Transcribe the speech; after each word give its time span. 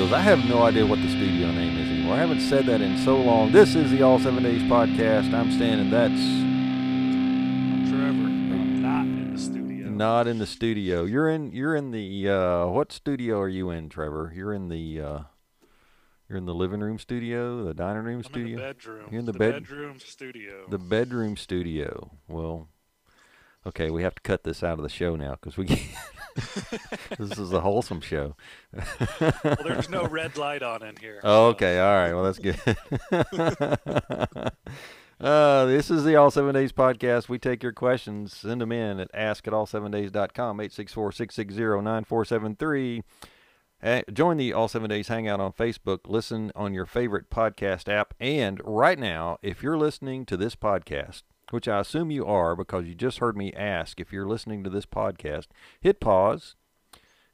Studios. 0.00 0.18
I 0.18 0.22
have 0.22 0.46
no 0.46 0.62
idea 0.62 0.86
what 0.86 0.98
the 1.02 1.08
studio 1.08 1.50
name 1.52 1.76
is 1.76 1.90
anymore. 1.90 2.14
I 2.14 2.20
haven't 2.20 2.40
said 2.40 2.64
that 2.66 2.80
in 2.80 2.96
so 3.04 3.20
long. 3.20 3.52
This 3.52 3.74
is 3.74 3.90
the 3.90 4.00
All 4.00 4.18
Seven 4.18 4.42
Days 4.42 4.62
podcast. 4.62 5.34
I'm 5.34 5.52
Stan, 5.52 5.78
and 5.78 5.92
that's 5.92 6.14
Trevor. 7.90 8.08
I'm 8.08 8.80
not 8.80 9.02
in 9.04 9.34
the 9.34 9.38
studio. 9.38 9.88
not 9.90 10.26
in 10.26 10.38
the 10.38 10.46
studio. 10.46 11.04
You're 11.04 11.28
in. 11.28 11.52
You're 11.52 11.76
in 11.76 11.90
the. 11.90 12.30
Uh, 12.30 12.66
what 12.68 12.92
studio 12.92 13.40
are 13.40 13.48
you 13.48 13.68
in, 13.68 13.90
Trevor? 13.90 14.32
You're 14.34 14.54
in 14.54 14.70
the. 14.70 15.02
Uh, 15.02 15.18
you're 16.30 16.38
in 16.38 16.46
the 16.46 16.54
living 16.54 16.80
room 16.80 16.98
studio, 16.98 17.62
the 17.62 17.74
dining 17.74 18.04
room 18.04 18.18
I'm 18.18 18.24
studio, 18.24 18.46
in 18.46 18.56
the 18.56 18.62
bedroom. 18.72 19.06
You're 19.10 19.20
in 19.20 19.26
the 19.26 19.32
the 19.32 19.38
bed- 19.38 19.52
bedroom 19.52 20.00
studio. 20.00 20.66
the 20.70 20.78
bedroom 20.78 21.36
studio. 21.36 22.12
Well, 22.26 22.68
okay, 23.66 23.90
we 23.90 24.02
have 24.02 24.14
to 24.14 24.22
cut 24.22 24.44
this 24.44 24.62
out 24.62 24.78
of 24.78 24.82
the 24.82 24.88
show 24.88 25.14
now 25.14 25.32
because 25.32 25.58
we. 25.58 25.66
This 27.18 27.38
is 27.38 27.52
a 27.52 27.60
wholesome 27.60 28.00
show. 28.00 28.36
well, 29.20 29.56
there's 29.64 29.90
no 29.90 30.06
red 30.06 30.36
light 30.36 30.62
on 30.62 30.82
in 30.82 30.96
here. 30.96 31.20
Oh, 31.22 31.48
okay. 31.48 31.78
All 31.78 31.94
right. 31.94 32.14
Well, 32.14 32.24
that's 32.24 32.38
good. 32.38 32.58
uh, 35.20 35.66
this 35.66 35.90
is 35.90 36.04
the 36.04 36.16
All 36.16 36.30
Seven 36.30 36.54
Days 36.54 36.72
podcast. 36.72 37.28
We 37.28 37.38
take 37.38 37.62
your 37.62 37.72
questions, 37.72 38.34
send 38.34 38.60
them 38.60 38.72
in 38.72 39.00
at 39.00 39.10
ask 39.12 39.46
at 39.46 39.52
all7days.com, 39.52 40.60
864 40.60 41.12
660 41.12 41.82
9473. 41.82 43.02
Eh, 43.82 44.02
Join 44.12 44.36
the 44.36 44.52
All 44.52 44.68
Seven 44.68 44.90
Days 44.90 45.08
Hangout 45.08 45.40
on 45.40 45.52
Facebook. 45.52 46.00
Listen 46.06 46.52
on 46.54 46.74
your 46.74 46.86
favorite 46.86 47.30
podcast 47.30 47.88
app. 47.88 48.14
And 48.20 48.60
right 48.64 48.98
now, 48.98 49.38
if 49.42 49.62
you're 49.62 49.78
listening 49.78 50.26
to 50.26 50.36
this 50.36 50.54
podcast, 50.54 51.22
which 51.52 51.68
I 51.68 51.80
assume 51.80 52.10
you 52.10 52.26
are 52.26 52.54
because 52.56 52.86
you 52.86 52.94
just 52.94 53.18
heard 53.18 53.36
me 53.36 53.52
ask 53.52 54.00
if 54.00 54.12
you're 54.12 54.26
listening 54.28 54.62
to 54.64 54.70
this 54.70 54.86
podcast, 54.86 55.46
hit 55.80 56.00
pause 56.00 56.56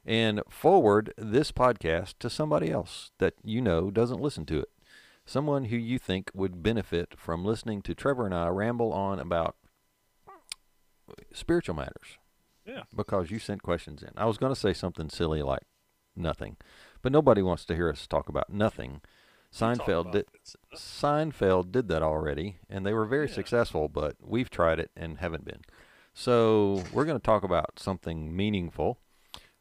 and 0.05 0.41
forward 0.49 1.13
this 1.17 1.51
podcast 1.51 2.15
to 2.19 2.29
somebody 2.29 2.71
else 2.71 3.11
that 3.19 3.33
you 3.43 3.61
know 3.61 3.91
doesn't 3.91 4.21
listen 4.21 4.45
to 4.45 4.59
it. 4.59 4.69
Someone 5.25 5.65
who 5.65 5.75
you 5.75 5.99
think 5.99 6.31
would 6.33 6.63
benefit 6.63 7.13
from 7.17 7.43
listening 7.43 7.81
to 7.81 7.93
Trevor 7.93 8.25
and 8.25 8.33
I 8.35 8.47
ramble 8.47 8.93
on 8.93 9.19
about 9.19 9.55
spiritual 11.33 11.75
matters 11.75 12.17
Yeah. 12.65 12.83
because 12.95 13.31
you 13.31 13.39
sent 13.39 13.63
questions 13.63 14.03
in. 14.03 14.11
I 14.17 14.25
was 14.25 14.37
going 14.37 14.53
to 14.53 14.59
say 14.59 14.73
something 14.73 15.09
silly 15.09 15.41
like 15.41 15.63
nothing, 16.15 16.57
but 17.01 17.11
nobody 17.11 17.41
wants 17.41 17.65
to 17.65 17.75
hear 17.75 17.89
us 17.89 18.07
talk 18.07 18.29
about 18.29 18.49
nothing. 18.49 19.01
Talk 19.57 19.79
Seinfeld 19.79 20.11
did. 20.11 20.25
this. 20.33 20.55
Seinfeld 20.75 21.71
did 21.71 21.87
that 21.89 22.01
already, 22.01 22.57
and 22.69 22.85
they 22.85 22.93
were 22.93 23.05
very 23.05 23.27
Yeah. 23.27 23.33
successful, 23.33 23.87
but 23.89 24.15
we've 24.21 24.49
tried 24.49 24.79
it 24.79 24.91
and 24.95 25.17
haven't 25.19 25.45
been. 25.45 25.61
So 26.13 26.83
we're 26.93 27.05
going 27.05 27.19
to 27.19 27.23
talk 27.23 27.43
about 27.43 27.79
something 27.79 28.35
meaningful. 28.35 28.99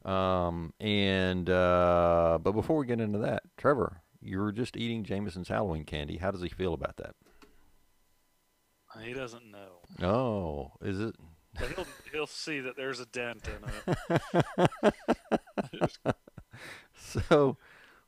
Um, 0.05 0.73
and 0.81 1.51
uh, 1.51 2.39
but 2.43 2.53
before 2.53 2.77
we 2.79 2.87
get 2.87 3.01
into 3.01 3.19
that, 3.19 3.43
Trevor, 3.57 4.03
you 4.21 4.39
were 4.39 4.53
just 4.53 4.77
eating 4.77 5.03
Jameson's 5.05 5.49
Halloween 5.49 5.85
candy. 5.85 6.19
How 6.19 6.31
does 6.31 6.43
he 6.43 6.49
feel 6.49 6.75
about 6.75 6.97
that? 6.99 7.15
He 9.03 9.13
doesn't 9.13 9.51
know. 9.51 9.81
Oh, 10.07 10.73
is 10.81 11.01
it? 11.01 11.15
But 11.59 11.69
he'll 11.71 11.87
he'll 12.13 12.27
see 12.27 12.61
that 12.61 12.77
there's 12.77 13.01
a 13.01 13.07
dent 13.07 13.47
in 13.49 13.95
it. 14.13 14.95
So 16.99 17.57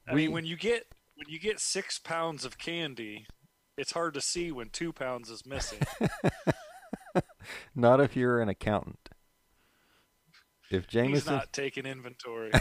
I 0.07 0.15
we 0.15 0.23
mean, 0.27 0.33
when 0.33 0.45
you 0.47 0.57
get 0.57 0.87
when 1.19 1.29
you 1.29 1.41
get 1.41 1.59
six 1.59 1.99
pounds 1.99 2.45
of 2.45 2.59
candy, 2.59 3.27
it's 3.77 3.91
hard 3.91 4.15
to 4.15 4.21
see 4.21 4.53
when 4.53 4.71
two 4.71 4.93
pounds 4.93 5.29
is 5.31 5.45
missing. 5.45 5.81
not 7.75 8.01
if 8.01 8.15
you're 8.15 8.41
an 8.41 8.49
accountant. 8.49 9.09
If 10.71 10.85
He's 10.85 10.93
Jameson, 10.93 11.35
not 11.35 11.53
taking 11.53 11.87
inventory. 11.87 12.53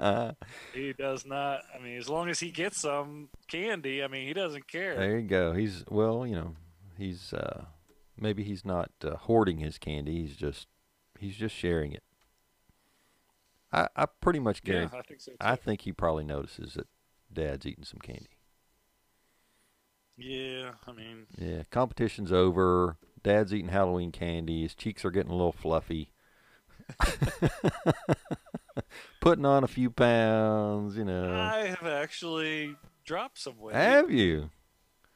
he 0.72 0.94
does 0.94 1.26
not. 1.26 1.60
I 1.74 1.78
mean, 1.82 1.98
as 1.98 2.08
long 2.08 2.30
as 2.30 2.40
he 2.40 2.50
gets 2.50 2.80
some 2.80 3.28
candy, 3.48 4.02
I 4.02 4.06
mean, 4.06 4.26
he 4.26 4.32
doesn't 4.32 4.68
care. 4.68 4.96
there 4.96 5.18
you 5.18 5.28
go. 5.28 5.52
He's 5.52 5.84
well, 5.90 6.26
you 6.26 6.36
know, 6.36 6.54
he's 6.96 7.34
uh, 7.34 7.64
maybe 8.18 8.44
he's 8.44 8.64
not 8.64 8.92
uh, 9.04 9.16
hoarding 9.16 9.58
his 9.58 9.76
candy. 9.78 10.22
He's 10.22 10.36
just 10.36 10.68
he's 11.18 11.36
just 11.36 11.54
sharing 11.54 11.92
it. 11.92 12.04
I 13.72 13.88
I 13.96 14.06
pretty 14.20 14.38
much 14.38 14.60
yeah, 14.64 14.72
guarantee. 14.72 14.96
I 14.98 15.02
think 15.02 15.20
so 15.20 15.30
too. 15.32 15.36
I 15.40 15.56
think 15.56 15.82
he 15.82 15.92
probably 15.92 16.24
notices 16.24 16.74
that 16.74 16.86
Dad's 17.32 17.64
eating 17.66 17.84
some 17.84 18.00
candy. 18.00 18.28
yeah, 20.16 20.72
I 20.86 20.92
mean, 20.92 21.26
Yeah, 21.38 21.62
competition's 21.70 22.30
over. 22.32 22.96
Dad's 23.22 23.54
eating 23.54 23.68
Halloween 23.70 24.10
candy. 24.12 24.62
His 24.62 24.74
cheeks 24.74 25.04
are 25.04 25.10
getting 25.10 25.30
a 25.30 25.36
little 25.36 25.52
fluffy. 25.52 26.12
Putting 29.20 29.44
on 29.46 29.62
a 29.62 29.68
few 29.68 29.90
pounds, 29.90 30.96
you 30.96 31.04
know. 31.04 31.32
I 31.32 31.66
have 31.68 31.86
actually 31.86 32.74
dropped 33.04 33.38
some 33.38 33.58
weight. 33.58 33.76
Have 33.76 34.10
you? 34.10 34.50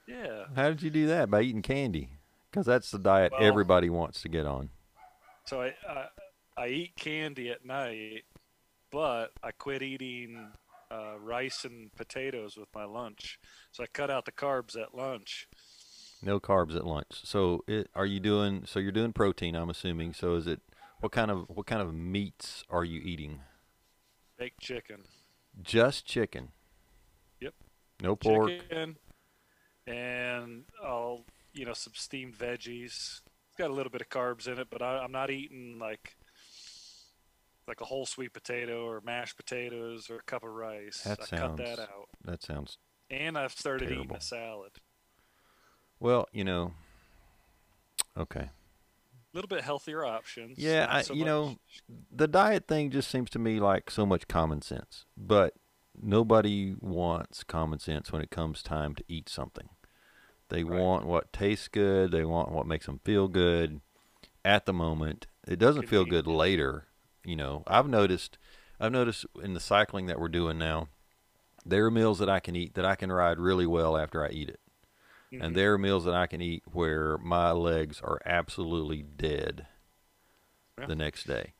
Yeah. 0.06 0.44
How 0.54 0.68
did 0.68 0.82
you 0.82 0.90
do 0.90 1.06
that? 1.08 1.28
By 1.30 1.42
eating 1.42 1.62
candy? 1.62 2.10
Because 2.50 2.66
that's 2.66 2.90
the 2.90 2.98
diet 2.98 3.32
Well- 3.32 3.42
everybody 3.42 3.90
wants 3.90 4.22
to 4.22 4.28
get 4.28 4.46
on. 4.46 4.70
So 5.46 5.62
I, 5.62 5.74
I 5.88 6.06
I 6.56 6.68
eat 6.68 6.96
candy 6.96 7.50
at 7.50 7.64
night, 7.64 8.24
but 8.90 9.32
I 9.42 9.52
quit 9.52 9.82
eating 9.82 10.52
uh, 10.90 11.14
rice 11.20 11.64
and 11.64 11.94
potatoes 11.94 12.56
with 12.56 12.68
my 12.74 12.84
lunch. 12.84 13.38
So 13.72 13.82
I 13.82 13.86
cut 13.86 14.10
out 14.10 14.24
the 14.24 14.32
carbs 14.32 14.76
at 14.76 14.94
lunch. 14.94 15.48
No 16.22 16.40
carbs 16.40 16.74
at 16.74 16.86
lunch. 16.86 17.20
So, 17.24 17.62
it, 17.68 17.90
are 17.94 18.06
you 18.06 18.20
doing? 18.20 18.64
So 18.66 18.78
you're 18.78 18.92
doing 18.92 19.12
protein, 19.12 19.54
I'm 19.54 19.70
assuming. 19.70 20.14
So 20.14 20.34
is 20.34 20.46
it? 20.46 20.60
What 21.00 21.12
kind 21.12 21.30
of 21.30 21.44
what 21.48 21.66
kind 21.66 21.82
of 21.82 21.94
meats 21.94 22.64
are 22.70 22.84
you 22.84 23.00
eating? 23.00 23.40
Baked 24.38 24.60
chicken. 24.60 25.02
Just 25.62 26.06
chicken. 26.06 26.48
Yep. 27.40 27.54
No 28.02 28.16
pork. 28.16 28.48
Chicken 28.48 28.96
and 29.86 30.64
I'll 30.84 31.24
you 31.52 31.64
know 31.64 31.72
some 31.72 31.92
steamed 31.94 32.36
veggies. 32.36 32.86
It's 32.86 33.56
got 33.58 33.70
a 33.70 33.74
little 33.74 33.90
bit 33.90 34.00
of 34.00 34.08
carbs 34.08 34.48
in 34.48 34.58
it, 34.58 34.68
but 34.70 34.82
I, 34.82 34.98
I'm 34.98 35.12
not 35.12 35.30
eating 35.30 35.78
like 35.80 36.16
like 37.68 37.80
a 37.80 37.84
whole 37.84 38.06
sweet 38.06 38.32
potato 38.32 38.86
or 38.86 39.00
mashed 39.04 39.36
potatoes 39.36 40.08
or 40.10 40.16
a 40.16 40.22
cup 40.22 40.44
of 40.44 40.50
rice. 40.50 41.02
That 41.02 41.20
I 41.22 41.24
sounds- 41.24 41.40
cut 41.40 41.56
that 41.58 41.78
out. 41.80 42.08
That 42.24 42.42
sounds 42.42 42.78
And 43.10 43.36
I've 43.38 43.52
started 43.52 43.90
eating 43.90 44.12
a 44.14 44.20
salad. 44.20 44.72
well. 46.00 46.28
You 46.32 46.44
know. 46.44 46.74
Okay. 48.16 48.40
A 48.48 48.50
little 49.36 49.48
bit 49.48 49.62
healthier 49.62 50.04
options. 50.04 50.58
Yeah, 50.58 50.86
I- 50.88 51.02
so 51.02 51.12
you 51.14 51.20
much- 51.20 51.26
know, 51.26 51.58
the 52.10 52.26
diet 52.28 52.66
thing 52.66 52.90
just 52.90 53.10
seems 53.10 53.28
to 53.30 53.38
me 53.38 53.60
like 53.60 53.90
so 53.90 54.06
much 54.06 54.28
common 54.28 54.62
sense, 54.62 55.04
but 55.16 55.54
nobody 56.00 56.74
wants 56.80 57.44
common 57.44 57.78
sense 57.78 58.10
when 58.12 58.22
it 58.22 58.30
comes 58.30 58.62
time 58.62 58.94
to 58.94 59.04
eat 59.08 59.28
something. 59.28 59.68
They 60.48 60.62
Right. 60.64 60.80
want 60.80 61.06
what 61.06 61.32
tastes 61.32 61.68
good, 61.68 62.12
they 62.12 62.24
want 62.24 62.50
what 62.50 62.66
makes 62.66 62.86
them 62.86 63.00
feel 63.00 63.28
good 63.28 63.80
at 64.44 64.64
the 64.64 64.72
moment. 64.72 65.26
It 65.46 65.58
doesn't 65.58 65.88
feel 65.88 66.04
good 66.04 66.26
later, 66.26 66.85
you 67.26 67.36
know. 67.36 67.62
I've 67.66 67.88
noticed 67.88 68.38
I've 68.80 68.92
noticed 68.92 69.26
in 69.42 69.52
the 69.54 69.60
cycling 69.60 70.06
that 70.06 70.18
we're 70.20 70.28
doing 70.28 70.58
now, 70.58 70.88
there 71.64 71.84
are 71.86 71.90
meals 71.90 72.18
that 72.20 72.28
I 72.30 72.40
can 72.40 72.54
eat 72.56 72.74
that 72.74 72.84
I 72.86 72.94
can 72.94 73.10
ride 73.10 73.38
really 73.38 73.66
well 73.66 73.96
after 73.96 74.24
I 74.24 74.28
eat 74.30 74.48
it. 74.48 74.60
Mhm. 75.32 75.42
And 75.44 75.56
there 75.56 75.74
are 75.74 75.78
meals 75.78 76.04
that 76.04 76.14
I 76.14 76.26
can 76.28 76.40
eat 76.40 76.62
where 76.72 77.18
my 77.18 77.50
legs 77.50 78.00
are 78.00 78.20
absolutely 78.24 79.02
dead 79.02 79.66
Yeah. 80.78 80.86
the 80.86 80.94
next 80.96 81.24
day. 81.26 81.52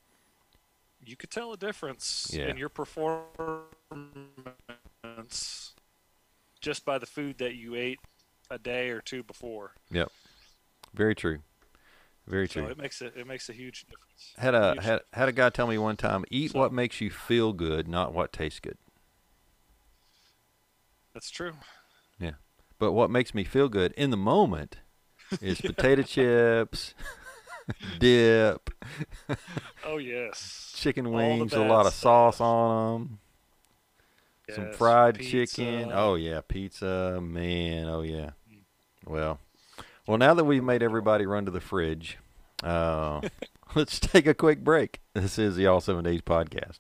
you 1.01 1.17
could 1.17 1.31
tell 1.31 1.53
a 1.53 1.57
difference 1.57 2.31
Yeah. 2.33 2.49
in 2.49 2.57
your 2.57 2.69
performance 2.69 3.35
just 6.61 6.85
by 6.85 6.99
the 6.99 7.07
food 7.07 7.39
that 7.39 7.55
you 7.55 7.77
ate 7.77 8.01
a 8.51 8.59
day 8.59 8.91
or 8.91 9.01
two 9.01 9.23
before. 9.23 9.75
Yep. 9.91 10.11
Very 10.93 11.15
true. 11.15 11.43
Very 12.27 12.49
So 12.49 12.55
true. 12.63 12.67
it 12.71 12.79
makes 12.79 13.01
it 13.03 13.15
it 13.17 13.27
makes 13.27 13.49
a 13.49 13.53
huge 13.53 13.87
difference. 13.87 14.35
Had 14.37 14.55
a 14.55 14.73
Huge 14.73 14.85
had 14.85 15.01
had 15.13 15.29
a 15.29 15.33
guy 15.33 15.49
tell 15.51 15.67
me 15.69 15.79
one 15.79 15.97
time, 15.97 16.25
eat 16.31 16.51
So- 16.53 16.59
what 16.59 16.73
makes 16.73 17.01
you 17.01 17.11
feel 17.11 17.53
good, 17.53 17.87
not 17.89 18.13
what 18.13 18.33
tastes 18.33 18.61
good. 18.61 18.79
That's 21.15 21.31
true. 21.31 21.53
Yeah, 22.19 22.33
but 22.79 22.93
what 22.93 23.11
makes 23.11 23.35
me 23.35 23.45
feel 23.45 23.69
good 23.69 23.93
in 23.93 24.11
the 24.11 24.17
moment 24.17 24.79
is 25.41 25.61
potato 25.63 26.03
chips, 26.03 26.95
dip, 27.99 28.71
Oh 29.85 29.99
yes. 29.99 30.73
chicken 30.77 31.13
wings, 31.13 31.53
a 31.53 31.61
lot 31.61 31.87
of 31.87 31.95
sauce 31.95 32.41
on 32.41 33.19
them, 34.49 34.55
some 34.55 34.73
fried 34.73 35.19
pizza. 35.19 35.57
chicken. 35.63 35.91
Oh 35.93 36.17
yeah, 36.17 36.41
pizza, 36.47 37.19
man. 37.23 37.87
Oh 37.89 38.03
yeah. 38.03 38.31
Well, 39.07 39.39
well 40.07 40.19
now 40.19 40.35
that 40.35 40.45
we've 40.45 40.63
made 40.65 40.83
everybody 40.83 41.27
run 41.27 41.45
to 41.47 41.51
the 41.51 41.61
fridge, 41.61 42.19
uh, 42.63 43.21
let's 43.75 43.99
take 44.01 44.27
a 44.27 44.35
quick 44.35 44.63
break. 44.63 45.01
This 45.15 45.39
is 45.39 45.57
the 45.57 45.67
All 45.67 45.81
Seven 45.81 46.05
Days 46.05 46.21
podcast. 46.23 46.79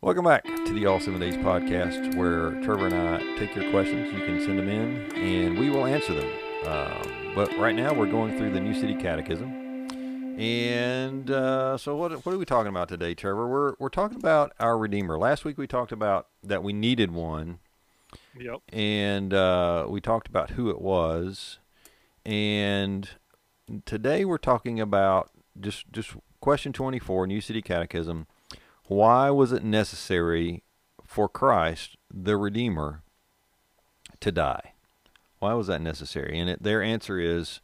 Welcome 0.00 0.24
back 0.24 0.44
to 0.44 0.72
the 0.72 0.86
All 0.86 1.00
Seven 1.00 1.20
Days 1.20 1.36
podcast, 1.36 2.14
where 2.16 2.50
Trevor 2.62 2.86
and 2.86 2.94
I 2.94 3.18
take 3.38 3.54
your 3.54 3.70
questions. 3.70 4.12
You 4.12 4.24
can 4.24 4.40
send 4.40 4.58
them 4.58 4.68
in, 4.68 5.12
and 5.16 5.58
we 5.58 5.70
will 5.70 5.86
answer 5.86 6.14
them. 6.14 6.30
Um, 6.66 7.32
but 7.34 7.56
right 7.58 7.74
now, 7.74 7.92
we're 7.94 8.10
going 8.10 8.36
through 8.36 8.52
the 8.52 8.60
New 8.60 8.74
City 8.74 8.94
Catechism, 8.94 9.48
And 10.38 11.30
uh, 11.30 11.76
so, 11.78 11.96
what 11.96 12.24
what 12.24 12.34
are 12.34 12.38
we 12.38 12.44
talking 12.44 12.68
about 12.70 12.88
today, 12.88 13.14
Trevor? 13.14 13.46
We're 13.48 13.74
we're 13.78 13.88
talking 13.88 14.18
about 14.18 14.52
our 14.60 14.78
Redeemer. 14.78 15.18
Last 15.18 15.44
week 15.44 15.58
we 15.58 15.66
talked 15.66 15.92
about 15.92 16.28
that 16.42 16.62
we 16.62 16.72
needed 16.72 17.10
one, 17.12 17.58
Yep. 18.38 18.60
and 18.72 19.34
uh, 19.34 19.86
we 19.88 20.00
talked 20.00 20.28
about 20.28 20.50
who 20.50 20.70
it 20.70 20.80
was. 20.80 21.58
And 22.28 23.08
today 23.86 24.22
we're 24.26 24.36
talking 24.36 24.78
about 24.78 25.30
just 25.58 25.90
just 25.90 26.10
question 26.42 26.74
twenty 26.74 26.98
four, 26.98 27.26
New 27.26 27.40
City 27.40 27.62
Catechism. 27.62 28.26
Why 28.84 29.30
was 29.30 29.50
it 29.50 29.64
necessary 29.64 30.62
for 31.06 31.26
Christ, 31.26 31.96
the 32.12 32.36
Redeemer, 32.36 33.02
to 34.20 34.30
die? 34.30 34.74
Why 35.38 35.54
was 35.54 35.68
that 35.68 35.80
necessary? 35.80 36.38
And 36.38 36.50
it, 36.50 36.62
their 36.62 36.82
answer 36.82 37.18
is 37.18 37.60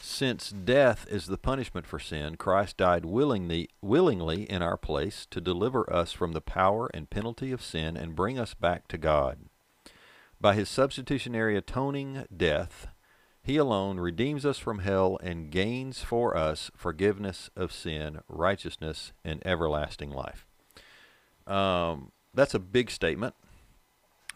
since 0.00 0.48
death 0.48 1.06
is 1.10 1.26
the 1.26 1.36
punishment 1.36 1.86
for 1.86 1.98
sin, 1.98 2.36
Christ 2.36 2.78
died 2.78 3.04
willingly, 3.04 3.68
willingly 3.82 4.44
in 4.44 4.62
our 4.62 4.78
place 4.78 5.26
to 5.32 5.38
deliver 5.38 5.92
us 5.92 6.12
from 6.12 6.32
the 6.32 6.40
power 6.40 6.88
and 6.94 7.10
penalty 7.10 7.52
of 7.52 7.62
sin 7.62 7.94
and 7.94 8.16
bring 8.16 8.38
us 8.38 8.54
back 8.54 8.88
to 8.88 8.96
God. 8.96 9.40
By 10.40 10.54
his 10.54 10.70
substitutionary 10.70 11.58
atoning 11.58 12.24
death, 12.34 12.86
he 13.48 13.56
alone 13.56 13.98
redeems 13.98 14.46
us 14.46 14.58
from 14.58 14.80
hell 14.80 15.18
and 15.22 15.50
gains 15.50 16.00
for 16.02 16.36
us 16.36 16.70
forgiveness 16.76 17.50
of 17.56 17.72
sin, 17.72 18.20
righteousness, 18.28 19.12
and 19.24 19.44
everlasting 19.44 20.10
life. 20.10 20.46
Um, 21.46 22.12
that's 22.34 22.54
a 22.54 22.58
big 22.58 22.90
statement 22.90 23.34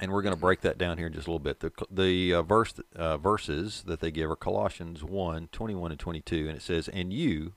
and 0.01 0.11
we're 0.11 0.23
going 0.23 0.35
to 0.35 0.41
break 0.41 0.63
that 0.63 0.79
down 0.79 0.99
here 0.99 1.07
in 1.07 1.13
just 1.13 1.27
a 1.27 1.31
little 1.31 1.39
bit. 1.39 1.61
The 1.61 1.71
the 1.91 2.35
uh, 2.35 2.43
verse 2.43 2.75
uh, 2.97 3.19
verses 3.19 3.85
that 3.87 4.01
they 4.01 4.11
give 4.11 4.31
are 4.31 4.37
Colossians 4.37 5.05
1, 5.05 5.49
21 5.53 5.91
and 5.93 6.01
22, 6.01 6.49
and 6.49 6.57
it 6.57 6.63
says, 6.63 6.89
"And 6.89 7.13
you, 7.13 7.53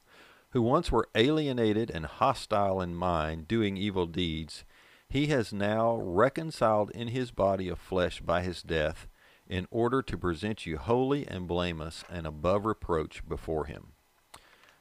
who 0.52 0.62
once 0.62 0.92
were 0.92 1.10
alienated 1.16 1.90
and 1.90 2.06
hostile 2.06 2.81
in 2.81 2.96
mind, 2.96 3.48
doing 3.48 3.78
evil 3.78 4.06
deeds, 4.06 4.63
he 5.10 5.28
has 5.28 5.54
now 5.54 5.96
reconciled 5.96 6.92
in 6.92 7.07
his 7.07 7.31
body 7.31 7.69
of 7.69 7.80
flesh 7.80 8.22
by 8.22 8.42
his 8.42 8.62
death, 8.62 9.07
in 9.47 9.68
order 9.71 10.01
to 10.01 10.18
present 10.18 10.65
you 10.65 10.77
holy 10.77 11.27
and 11.27 11.47
blameless 11.47 12.03
and 12.09 12.25
above 12.25 12.65
reproach 12.65 13.27
before 13.27 13.65
him." 13.65 13.94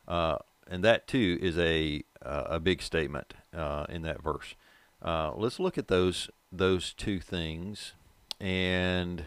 Uh, 0.06 0.37
and 0.69 0.82
that 0.84 1.06
too 1.06 1.38
is 1.40 1.58
a 1.58 2.02
uh, 2.22 2.44
a 2.46 2.61
big 2.61 2.82
statement 2.82 3.34
uh, 3.55 3.87
in 3.88 4.02
that 4.02 4.22
verse. 4.22 4.55
Uh, 5.02 5.32
let's 5.34 5.61
look 5.61 5.76
at 5.76 5.88
those 5.88 6.31
those 6.50 6.93
two 6.94 7.20
things, 7.20 7.93
and 8.40 9.25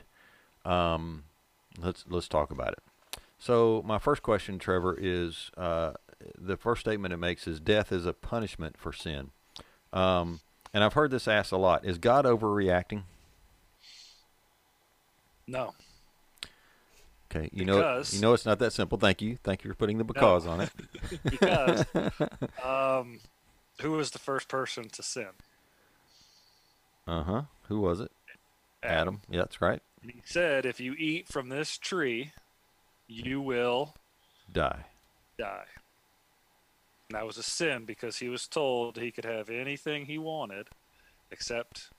um, 0.65 1.23
let's 1.77 2.05
let's 2.09 2.27
talk 2.27 2.51
about 2.51 2.73
it. 2.73 2.79
So 3.39 3.83
my 3.85 3.99
first 3.99 4.23
question, 4.23 4.57
Trevor, 4.57 4.97
is 4.99 5.51
uh, 5.55 5.93
the 6.35 6.57
first 6.57 6.81
statement 6.81 7.13
it 7.13 7.17
makes 7.17 7.47
is 7.47 7.59
death 7.59 7.91
is 7.91 8.05
a 8.05 8.13
punishment 8.13 8.77
for 8.77 8.91
sin, 8.91 9.31
um, 9.93 10.39
and 10.73 10.83
I've 10.83 10.93
heard 10.93 11.11
this 11.11 11.27
asked 11.27 11.51
a 11.51 11.57
lot. 11.57 11.85
Is 11.85 11.99
God 11.99 12.25
overreacting? 12.25 13.03
No. 15.47 15.73
Okay, 17.29 17.49
you 17.51 17.65
know 17.65 18.01
you 18.09 18.21
know 18.21 18.33
it's 18.33 18.45
not 18.45 18.59
that 18.59 18.71
simple. 18.71 18.97
Thank 18.97 19.21
you, 19.21 19.37
thank 19.43 19.63
you 19.63 19.69
for 19.71 19.75
putting 19.75 19.97
the 19.97 20.03
because 20.05 20.45
on 20.47 20.61
it. 20.61 20.69
Because 21.23 21.85
um, 22.63 23.19
who 23.81 23.91
was 23.91 24.11
the 24.11 24.19
first 24.19 24.47
person 24.47 24.87
to 24.89 25.03
sin? 25.03 25.29
Uh 27.05 27.23
huh. 27.23 27.41
Who 27.67 27.81
was 27.81 27.99
it? 27.99 28.11
Adam. 28.83 29.21
Yeah, 29.29 29.39
that's 29.41 29.61
right. 29.61 29.81
He 30.01 30.21
said, 30.23 30.65
if 30.65 30.79
you 30.79 30.93
eat 30.93 31.27
from 31.27 31.49
this 31.49 31.77
tree, 31.77 32.31
you 33.07 33.41
will 33.41 33.95
Die. 34.51 34.85
die. 35.37 35.65
And 37.09 37.17
that 37.17 37.25
was 37.25 37.37
a 37.37 37.43
sin 37.43 37.85
because 37.85 38.17
he 38.17 38.29
was 38.29 38.47
told 38.47 38.97
he 38.97 39.11
could 39.11 39.25
have 39.25 39.49
anything 39.49 40.05
he 40.05 40.17
wanted 40.17 40.67
except 41.31 41.89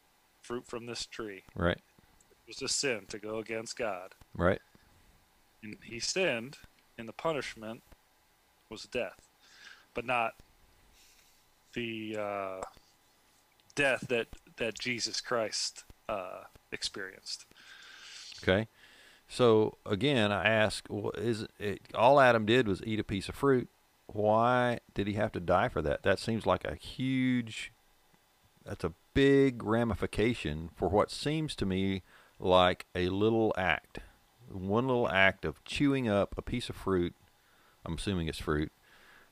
fruit 0.41 0.67
from 0.67 0.87
this 0.87 1.05
tree. 1.07 1.43
Right. 1.55 1.81
Was 2.49 2.63
a 2.63 2.69
sin 2.69 3.03
to 3.09 3.19
go 3.19 3.37
against 3.39 3.77
God. 3.77 4.15
Right. 4.35 4.61
And 5.63 5.77
he 5.85 6.01
sinned, 6.01 6.57
and 6.97 7.07
the 7.07 7.13
punishment 7.13 7.83
was 8.71 8.85
death, 8.85 9.29
but 9.93 10.07
not 10.07 10.33
the 11.75 12.17
uh, 12.19 12.61
death 13.75 14.07
that, 14.09 14.29
that 14.57 14.79
Jesus 14.79 15.21
Christ 15.21 15.85
uh, 16.09 16.45
experienced. 16.73 17.45
Okay. 18.43 18.67
So 19.29 19.77
again, 19.85 20.33
I 20.33 20.45
ask, 20.45 20.89
wh- 20.89 21.17
is 21.19 21.47
it, 21.59 21.83
all 21.95 22.19
Adam 22.19 22.47
did 22.47 22.67
was 22.67 22.81
eat 22.83 22.99
a 22.99 23.05
piece 23.05 23.29
of 23.29 23.35
fruit? 23.35 23.69
Why 24.07 24.79
did 24.95 25.07
he 25.07 25.13
have 25.13 25.33
to 25.33 25.41
die 25.41 25.69
for 25.69 25.83
that? 25.83 26.03
That 26.03 26.19
seems 26.19 26.47
like 26.47 26.65
a 26.65 26.75
huge. 26.75 27.73
That's 28.65 28.85
a 28.85 28.95
big 29.13 29.63
ramification 29.63 30.71
for 30.75 30.89
what 30.89 31.11
seems 31.11 31.55
to 31.57 31.67
me 31.67 32.03
like 32.39 32.87
a 32.95 33.09
little 33.09 33.55
act. 33.57 33.99
One 34.51 34.87
little 34.87 35.09
act 35.09 35.45
of 35.45 35.63
chewing 35.65 36.09
up 36.09 36.35
a 36.37 36.43
piece 36.43 36.69
of 36.69 36.77
fruit. 36.77 37.15
I'm 37.85 37.95
assuming 37.95 38.29
it's 38.29 38.39
fruit, 38.39 38.73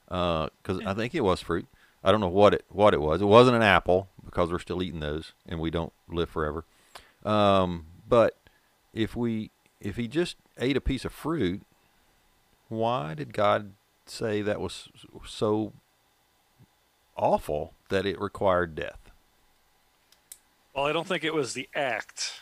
because 0.06 0.80
I 0.86 0.94
think 0.94 1.14
it 1.14 1.22
was 1.22 1.40
fruit. 1.40 1.66
I 2.04 2.12
don't 2.12 2.20
know 2.20 2.28
what 2.28 2.54
it 2.54 2.64
what 2.68 2.94
it 2.94 3.00
was. 3.00 3.20
It 3.20 3.26
wasn't 3.26 3.56
an 3.56 3.62
apple 3.62 4.08
because 4.25 4.50
we're 4.50 4.58
still 4.58 4.82
eating 4.82 5.00
those 5.00 5.32
and 5.46 5.58
we 5.58 5.70
don't 5.70 5.92
live 6.08 6.30
forever. 6.30 6.64
Um, 7.25 7.86
but 8.08 8.36
if 8.94 9.16
we 9.16 9.50
if 9.80 9.96
he 9.96 10.06
just 10.06 10.36
ate 10.58 10.76
a 10.76 10.80
piece 10.80 11.04
of 11.04 11.12
fruit, 11.12 11.62
why 12.68 13.14
did 13.14 13.32
God 13.32 13.72
say 14.06 14.42
that 14.42 14.60
was 14.60 14.88
so 15.26 15.72
awful 17.16 17.72
that 17.88 18.06
it 18.06 18.20
required 18.20 18.75
death? 18.75 19.10
Well, 20.75 20.84
I 20.84 20.92
don't 20.92 21.06
think 21.06 21.25
it 21.25 21.34
was 21.34 21.54
the 21.54 21.68
act. 21.75 22.40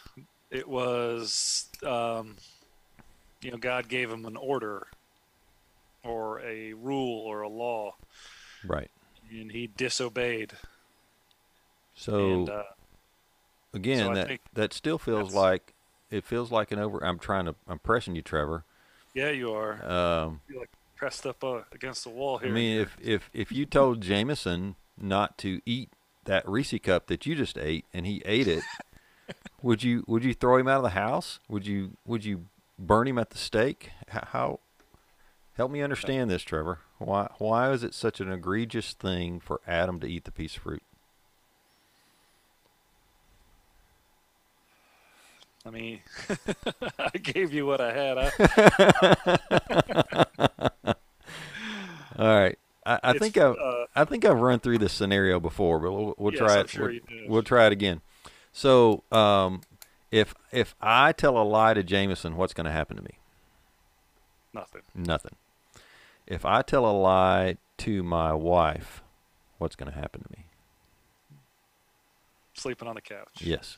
It 0.54 0.68
was, 0.68 1.68
um, 1.84 2.37
you 3.42 3.50
know, 3.50 3.56
God 3.56 3.88
gave 3.88 4.08
him 4.11 4.25
an 4.25 4.37
order 4.37 4.87
or 6.04 6.40
a 6.42 6.75
rule 6.75 7.20
or 7.26 7.42
a 7.42 7.49
law, 7.49 7.96
Right. 8.64 8.90
and 9.30 9.50
he 9.50 9.66
disobeyed. 9.66 10.52
So 11.96 12.30
and 12.34 12.50
uh, 12.50 12.62
again, 13.73 14.06
so 14.06 14.14
that 14.14 14.38
that 14.52 14.73
still 14.73 14.99
feels 14.99 15.34
like 15.34 15.75
it 16.11 16.25
feels 16.25 16.52
like 16.52 16.70
an 16.70 16.78
over. 16.78 17.04
I'm 17.04 17.18
trying 17.18 17.46
to. 17.46 17.54
I'm 17.66 17.78
pressing 17.80 18.14
you, 18.14 18.23
Trevor. 18.23 18.64
yeah, 19.14 19.30
you 19.30 19.52
are 19.52 19.84
Um, 19.84 20.40
You're 20.49 20.61
like 20.61 20.70
pressed 20.96 21.26
up 21.26 21.42
uh, 21.42 21.62
against 21.73 22.04
the 22.04 22.11
wall 22.11 22.38
here. 22.38 22.50
I 22.50 22.52
mean, 22.52 22.80
if 22.80 22.96
if 23.00 23.30
if 23.32 23.50
you 23.52 23.66
told 23.66 24.00
Jameson 24.02 24.76
not 25.00 25.37
to 25.38 25.61
eat 25.66 25.90
that 26.25 26.49
Reese 26.49 26.75
cup 26.82 27.06
that 27.08 27.26
you 27.26 27.34
just 27.34 27.58
ate, 27.58 27.84
and 27.92 28.06
he 28.06 28.23
ate 28.25 28.46
it, 28.49 28.62
would 29.62 29.83
you 29.83 30.04
would 30.07 30.25
you 30.25 30.35
throw 30.35 30.57
him 30.59 30.69
out 30.69 30.78
of 30.78 30.83
the 30.83 30.90
house? 30.90 31.38
Would 31.49 31.66
you 31.66 31.97
would 32.07 32.25
you 32.25 32.47
burn 32.78 33.09
him 33.09 33.19
at 33.19 33.31
the 33.31 33.38
stake? 33.38 33.90
How, 34.09 34.61
help 35.57 35.71
me 35.71 35.83
understand 35.83 36.31
this, 36.31 36.43
Trevor? 36.43 36.81
Why 36.99 37.28
why 37.38 37.71
is 37.73 37.83
it 37.85 37.95
such 37.95 38.21
an 38.21 38.31
egregious 38.31 38.93
thing 38.93 39.40
for 39.40 39.61
Adam 39.66 40.00
to 40.00 40.07
eat 40.07 40.25
the 40.25 40.33
piece 40.33 40.57
of 40.57 40.62
fruit? 40.62 40.83
I 45.66 45.71
mean, 45.71 46.00
I 46.99 47.16
gave 47.16 47.54
you 47.54 47.64
what 47.64 47.81
I 47.81 47.93
had. 47.93 48.19
I, 48.19 49.35
All 52.16 52.26
right, 52.40 52.59
I, 52.87 53.00
I 53.02 53.19
think 53.19 53.37
I've 53.37 53.57
uh, 53.57 53.87
I 53.97 54.04
think 54.04 54.25
I've 54.25 54.38
run 54.38 54.61
through 54.61 54.78
this 54.78 54.93
scenario 54.93 55.40
before, 55.40 55.81
but 55.81 55.90
we'll, 55.93 56.14
we'll 56.19 56.33
Yes, 56.33 56.38
try 56.38 56.54
I'm 56.54 56.61
it. 56.61 56.71
sure 56.71 56.88
we'll, 56.88 57.00
we'll 57.28 57.43
try 57.43 57.66
it 57.66 57.73
again. 57.73 58.02
So, 58.56 59.02
um, 59.11 59.62
if 60.12 60.32
if 60.52 60.76
I 60.80 61.11
tell 61.11 61.37
a 61.37 61.42
lie 61.42 61.75
to 61.75 61.82
Jameson, 61.82 62.37
what's 62.37 62.54
going 62.54 62.66
to 62.66 62.73
happen 62.73 62.96
to 62.96 63.02
me? 63.02 63.18
nothing. 64.54 64.82
Nothing. 64.94 65.34
If 66.28 66.44
I 66.44 66.62
tell 66.62 66.87
a 66.87 66.92
lie 66.92 67.56
to 67.78 68.04
my 68.04 68.32
wife, 68.32 69.02
what's 69.58 69.75
going 69.75 69.90
to 69.90 69.99
happen 69.99 70.23
to 70.23 70.28
me? 70.30 70.46
Sleeping 72.54 72.87
on 72.87 72.94
the 72.94 73.00
couch. 73.00 73.40
Yes. 73.40 73.76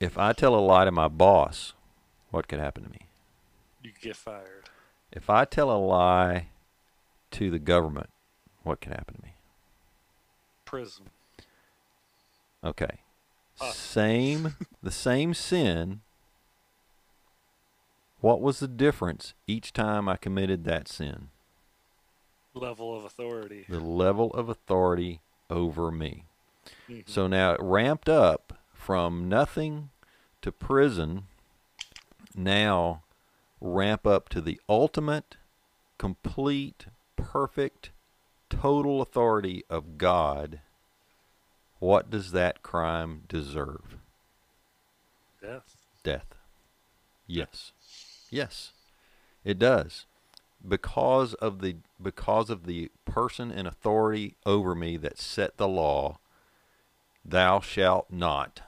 If 0.00 0.18
I 0.18 0.32
tell 0.32 0.56
a 0.56 0.60
lie 0.60 0.84
to 0.84 0.90
my 0.90 1.06
boss, 1.06 1.74
what 2.32 2.48
could 2.48 2.58
happen 2.58 2.82
to 2.82 2.90
me? 2.90 3.06
You 3.80 3.92
could 3.92 4.02
get 4.02 4.16
fired. 4.16 4.68
If 5.12 5.30
I 5.30 5.44
tell 5.44 5.70
a 5.70 5.78
lie 5.78 6.48
to 7.30 7.48
the 7.48 7.60
government, 7.60 8.10
what 8.64 8.80
can 8.80 8.90
happen 8.90 9.14
to 9.14 9.22
me? 9.22 9.34
Prison. 10.64 11.10
Okay. 12.64 12.98
Same, 13.72 14.56
the 14.82 14.90
same 14.90 15.34
sin. 15.34 16.00
What 18.20 18.40
was 18.40 18.60
the 18.60 18.68
difference 18.68 19.34
each 19.46 19.72
time 19.72 20.08
I 20.08 20.16
committed 20.16 20.64
that 20.64 20.88
sin? 20.88 21.28
Level 22.54 22.96
of 22.96 23.04
authority. 23.04 23.64
The 23.68 23.80
level 23.80 24.30
of 24.32 24.48
authority 24.48 25.20
over 25.48 25.90
me. 25.90 26.24
Mhm. 26.88 27.08
So 27.08 27.26
now 27.26 27.52
it 27.52 27.60
ramped 27.62 28.08
up 28.08 28.58
from 28.72 29.28
nothing 29.28 29.90
to 30.42 30.52
prison. 30.52 31.26
Now 32.34 33.02
ramp 33.60 34.06
up 34.06 34.28
to 34.30 34.40
the 34.40 34.60
ultimate, 34.68 35.36
complete 35.98 36.86
perfect, 37.16 37.90
total 38.48 39.00
authority 39.00 39.64
of 39.70 39.98
God, 39.98 40.60
what 41.80 42.10
does 42.10 42.30
that 42.32 42.62
crime 42.62 43.22
deserve? 43.28 43.96
Death. 45.42 45.76
Death. 46.04 46.34
Yes. 47.26 47.72
Yes. 48.30 48.72
It 49.44 49.58
does. 49.58 50.06
Because 50.66 51.34
of 51.34 51.60
the 51.60 51.76
because 52.00 52.50
of 52.50 52.66
the 52.66 52.90
person 53.06 53.50
in 53.50 53.66
authority 53.66 54.36
over 54.44 54.74
me 54.74 54.98
that 54.98 55.18
set 55.18 55.56
the 55.56 55.68
law, 55.68 56.18
thou 57.24 57.60
shalt 57.60 58.10
not. 58.10 58.60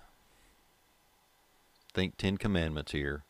Think 1.93 2.17
10 2.17 2.39
commandments 2.39 2.93
here. 2.93 3.25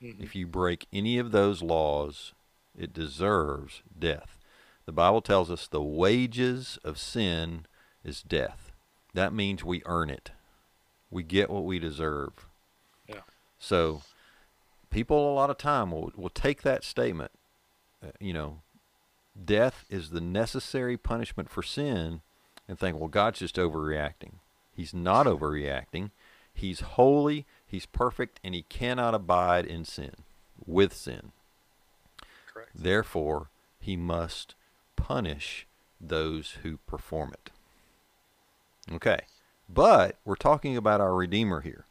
Mhm. 0.00 0.20
If 0.20 0.36
you 0.36 0.46
break 0.46 0.86
any 0.92 1.18
of 1.18 1.32
those 1.32 1.60
laws, 1.62 2.34
it 2.76 2.92
deserves 2.92 3.82
death. 3.98 4.38
The 4.86 4.92
Bible 4.92 5.22
tells 5.22 5.50
us 5.50 5.66
the 5.66 5.82
wages 5.82 6.78
of 6.84 6.98
sin 6.98 7.66
is 8.04 8.22
death. 8.22 8.63
That 9.14 9.32
means 9.32 9.64
we 9.64 9.82
earn 9.86 10.10
it. 10.10 10.32
We 11.10 11.22
get 11.22 11.48
what 11.48 11.64
we 11.64 11.78
deserve. 11.78 12.32
Yeah. 13.08 13.20
So, 13.58 14.02
people 14.90 15.32
a 15.32 15.34
lot 15.34 15.50
of 15.50 15.56
time 15.56 15.92
will, 15.92 16.12
will 16.16 16.30
take 16.30 16.62
that 16.62 16.84
statement, 16.84 17.30
uh, 18.02 18.10
you 18.18 18.32
know, 18.32 18.60
death 19.42 19.84
is 19.88 20.10
the 20.10 20.20
necessary 20.20 20.96
punishment 20.96 21.48
for 21.48 21.62
sin, 21.62 22.20
and 22.68 22.78
think, 22.78 22.98
well, 22.98 23.08
God's 23.08 23.38
just 23.38 23.56
overreacting. 23.56 24.34
He's 24.74 24.94
not 24.94 25.26
overreacting. 25.26 26.10
He's 26.52 26.80
holy, 26.80 27.46
he's 27.66 27.86
perfect, 27.86 28.40
and 28.44 28.54
he 28.54 28.62
cannot 28.62 29.14
abide 29.14 29.66
in 29.66 29.84
sin, 29.84 30.14
with 30.64 30.94
sin. 30.94 31.32
Correct. 32.52 32.70
Therefore, 32.74 33.50
he 33.80 33.96
must 33.96 34.54
punish 34.96 35.66
those 36.00 36.58
who 36.62 36.78
perform 36.86 37.32
it. 37.32 37.50
Okay. 38.92 39.20
But 39.68 40.16
we're 40.24 40.34
talking 40.36 40.76
about 40.76 41.00
our 41.00 41.14
Redeemer 41.14 41.60
here. 41.62 41.86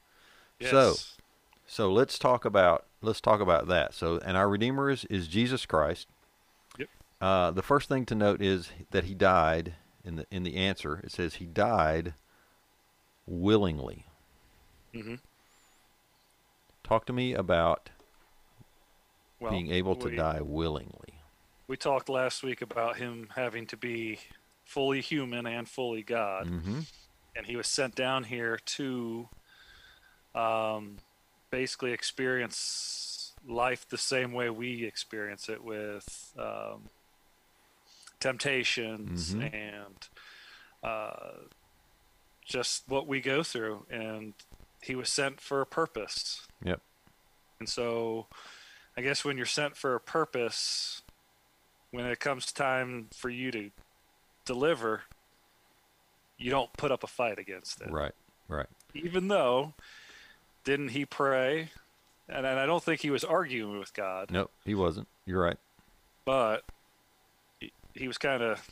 So, 0.61 0.89
Yes. 0.89 1.17
so 1.65 1.91
let's 1.91 2.19
talk 2.19 2.45
about 2.45 2.85
let's 3.01 3.19
talk 3.19 3.41
about 3.41 3.67
that. 3.67 3.93
So, 3.93 4.19
and 4.23 4.37
our 4.37 4.47
Redeemer 4.47 4.89
is, 4.89 5.03
is 5.05 5.27
Jesus 5.27 5.65
Christ. 5.65 6.07
Yep. 6.77 6.89
Uh, 7.19 7.51
the 7.51 7.63
first 7.63 7.89
thing 7.89 8.05
to 8.05 8.15
note 8.15 8.41
is 8.41 8.71
that 8.91 9.05
he 9.05 9.13
died 9.13 9.73
in 10.05 10.15
the 10.17 10.27
in 10.31 10.43
the 10.43 10.55
answer. 10.55 11.01
It 11.03 11.11
says 11.11 11.35
he 11.35 11.45
died 11.45 12.13
willingly. 13.25 14.05
Mm 14.93 15.03
hmm 15.03 15.15
Talk 16.83 17.05
to 17.05 17.13
me 17.13 17.33
about 17.33 17.89
Well, 19.39 19.51
being 19.51 19.71
able 19.71 19.95
to 19.95 20.09
we, 20.09 20.15
die 20.17 20.41
willingly. 20.41 21.21
We 21.67 21.77
talked 21.77 22.09
last 22.09 22.43
week 22.43 22.61
about 22.61 22.97
him 22.97 23.29
having 23.35 23.65
to 23.67 23.77
be 23.77 24.19
fully 24.65 25.01
human 25.01 25.45
and 25.45 25.67
fully 25.67 26.01
God, 26.03 26.47
Mm-hmm. 26.47 26.79
and 27.35 27.45
he 27.45 27.55
was 27.55 27.67
sent 27.67 27.95
down 27.95 28.23
here 28.25 28.57
to 28.77 29.27
um, 30.35 30.97
basically 31.51 31.91
experience 31.91 33.33
life 33.45 33.87
the 33.89 33.97
same 33.97 34.31
way 34.33 34.49
we 34.49 34.83
experience 34.85 35.49
it 35.49 35.63
with 35.63 36.33
um, 36.39 36.89
temptations 38.19 39.33
Mhm. 39.35 39.53
and 39.53 40.07
uh, 40.81 41.33
just 42.45 42.87
what 42.87 43.07
we 43.07 43.21
go 43.21 43.43
through. 43.43 43.85
And 43.89 44.33
he 44.81 44.95
was 44.95 45.09
sent 45.09 45.39
for 45.41 45.61
a 45.61 45.65
purpose. 45.65 46.47
Yep. 46.63 46.81
And 47.59 47.69
so 47.69 48.27
I 48.97 49.01
guess 49.01 49.23
when 49.23 49.37
you're 49.37 49.45
sent 49.45 49.75
for 49.77 49.95
a 49.95 49.99
purpose, 49.99 51.01
when 51.91 52.05
it 52.05 52.19
comes 52.19 52.51
time 52.51 53.09
for 53.15 53.29
you 53.29 53.51
to 53.51 53.69
deliver, 54.45 55.01
you 56.37 56.51
don't 56.51 56.71
put 56.73 56.91
up 56.91 57.03
a 57.03 57.07
fight 57.07 57.39
against 57.39 57.81
it. 57.81 57.91
Right. 57.91 58.13
Right. 58.47 58.67
Even 58.93 59.27
though, 59.27 59.73
didn't 60.63 60.89
he 60.89 61.05
pray? 61.05 61.69
And, 62.29 62.45
and 62.45 62.59
I 62.59 62.65
don't 62.65 62.83
think 62.83 63.01
he 63.01 63.09
was 63.09 63.23
arguing 63.23 63.79
with 63.79 63.93
God, 63.93 64.31
Nope. 64.31 64.51
He 64.65 64.75
wasn't. 64.75 65.07
You're 65.25 65.41
right. 65.41 65.57
but 66.25 66.63
he, 67.59 67.71
he 67.93 68.07
was 68.07 68.17
kind 68.17 68.41
of 68.43 68.65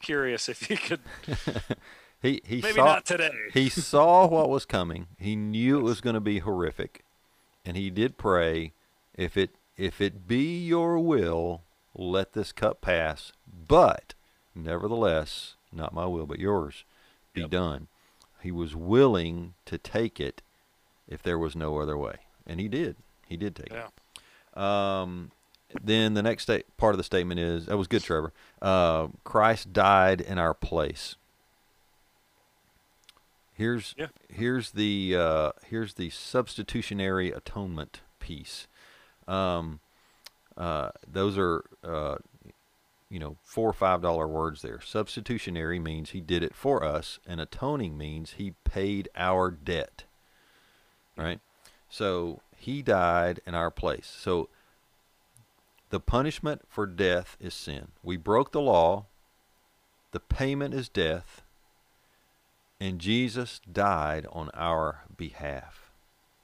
curious 0.00 0.48
if 0.48 0.62
he 0.62 0.76
could. 0.76 1.00
He 2.20 2.40
he 2.44 2.60
Maybe 2.60 2.74
saw 2.74 2.84
not 2.84 3.06
today. 3.06 3.30
he 3.54 3.68
saw 3.68 4.26
what 4.26 4.50
was 4.50 4.64
coming. 4.64 5.06
He 5.18 5.36
knew 5.36 5.78
it 5.78 5.82
was 5.84 6.00
going 6.00 6.14
to 6.14 6.20
be 6.20 6.40
horrific, 6.40 7.04
and 7.64 7.76
he 7.76 7.90
did 7.90 8.18
pray, 8.18 8.72
"If 9.14 9.36
it 9.36 9.50
if 9.76 10.00
it 10.00 10.26
be 10.26 10.58
your 10.66 10.98
will, 10.98 11.62
let 11.94 12.32
this 12.32 12.50
cup 12.50 12.80
pass. 12.80 13.32
But 13.68 14.14
nevertheless, 14.54 15.54
not 15.72 15.92
my 15.94 16.06
will, 16.06 16.26
but 16.26 16.38
yours, 16.38 16.84
be 17.32 17.42
Yep. 17.42 17.50
done." 17.50 17.88
He 18.40 18.50
was 18.52 18.74
willing 18.76 19.54
to 19.66 19.78
take 19.78 20.20
it 20.20 20.42
if 21.08 21.22
there 21.22 21.38
was 21.38 21.56
no 21.56 21.78
other 21.78 21.96
way, 21.96 22.16
and 22.46 22.60
he 22.60 22.68
did. 22.68 22.96
He 23.26 23.36
did 23.36 23.56
take 23.56 23.70
Yeah. 23.72 23.88
it. 24.54 24.58
Um, 24.58 25.32
then 25.82 26.14
the 26.14 26.22
next 26.22 26.44
sta- 26.44 26.62
part 26.76 26.94
of 26.94 26.98
the 26.98 27.04
statement 27.04 27.38
is 27.40 27.66
that 27.66 27.76
was 27.76 27.88
good, 27.88 28.02
Trevor. 28.02 28.32
Uh, 28.62 29.08
Christ 29.24 29.72
died 29.72 30.20
in 30.20 30.38
our 30.38 30.54
place. 30.54 31.16
Here's 33.52 33.94
Yeah. 33.98 34.06
here's 34.30 34.70
the 34.72 35.16
uh, 35.16 35.52
here's 35.66 35.94
the 35.94 36.10
substitutionary 36.10 37.32
atonement 37.32 38.00
piece. 38.20 38.68
Um, 39.26 39.80
uh, 40.56 40.90
those 41.06 41.36
are 41.36 41.64
uh, 41.82 42.16
you 43.10 43.18
know 43.18 43.36
four 43.42 43.68
or 43.68 43.74
five 43.74 44.02
dollar 44.02 44.26
words 44.26 44.62
there. 44.62 44.80
Substitutionary 44.80 45.78
means 45.78 46.10
he 46.10 46.20
did 46.20 46.42
it 46.42 46.54
for 46.54 46.84
us, 46.84 47.18
and 47.26 47.40
atoning 47.40 47.96
means 47.96 48.32
he 48.32 48.54
paid 48.64 49.08
our 49.16 49.50
debt. 49.50 50.04
Right. 51.16 51.40
So 51.88 52.40
he 52.56 52.82
died 52.82 53.40
in 53.46 53.54
our 53.54 53.70
place. 53.70 54.14
So 54.20 54.48
the 55.90 56.00
punishment 56.00 56.62
for 56.68 56.86
death 56.86 57.36
is 57.40 57.54
sin. 57.54 57.88
We 58.02 58.16
broke 58.16 58.52
the 58.52 58.60
law. 58.60 59.06
The 60.12 60.20
payment 60.20 60.74
is 60.74 60.88
death. 60.88 61.42
And 62.80 63.00
Jesus 63.00 63.60
died 63.70 64.26
on 64.30 64.50
our 64.54 65.04
behalf. 65.16 65.90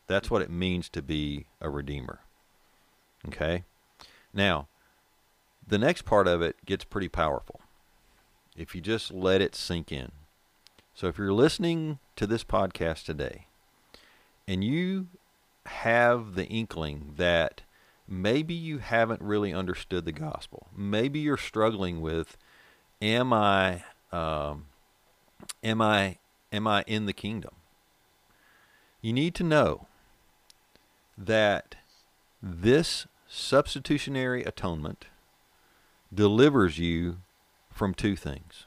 That's 0.07 0.31
what 0.31 0.43
it 0.43 0.51
means 0.51 0.89
to 0.91 1.03
be 1.03 1.47
a 1.61 1.71
redeemer. 1.71 2.21
Okay? 3.27 3.65
Now, 4.33 4.69
the 5.67 5.79
next 5.79 6.03
part 6.03 6.29
of 6.29 6.43
it 6.43 6.57
gets 6.65 6.85
pretty 6.85 7.09
powerful 7.09 7.61
if 8.57 8.75
you 8.75 8.81
just 8.81 9.13
let 9.13 9.41
it 9.41 9.55
sink 9.55 9.91
in. 9.91 10.13
So 10.95 11.09
if 11.09 11.19
you're 11.19 11.33
listening 11.33 11.99
to 12.17 12.27
this 12.27 12.45
podcast 12.45 13.05
today 13.05 13.47
and 14.47 14.63
you 14.63 15.09
have 15.67 16.35
the 16.35 16.47
inkling 16.47 17.15
that 17.17 17.63
maybe 18.07 18.55
you 18.55 18.79
haven't 18.79 19.23
really 19.23 19.53
understood 19.53 20.05
the 20.05 20.13
gospel, 20.13 20.69
maybe 20.77 21.19
you're 21.19 21.37
struggling 21.37 22.01
with, 22.01 22.37
am 23.03 23.33
I, 23.33 23.83
um, 24.13 24.67
am 25.65 25.81
I, 25.81 26.19
am 26.53 26.67
I 26.67 26.85
in 26.87 27.07
the 27.07 27.13
kingdom? 27.13 27.55
You 29.01 29.13
need 29.13 29.35
to 29.37 29.43
know 29.43 29.87
that 31.19 31.75
this 32.43 33.07
substitutionary 33.27 34.45
atonement 34.45 35.07
delivers 36.13 36.79
you 36.79 37.19
from 37.71 37.95
two 37.95 38.17
things. 38.17 38.67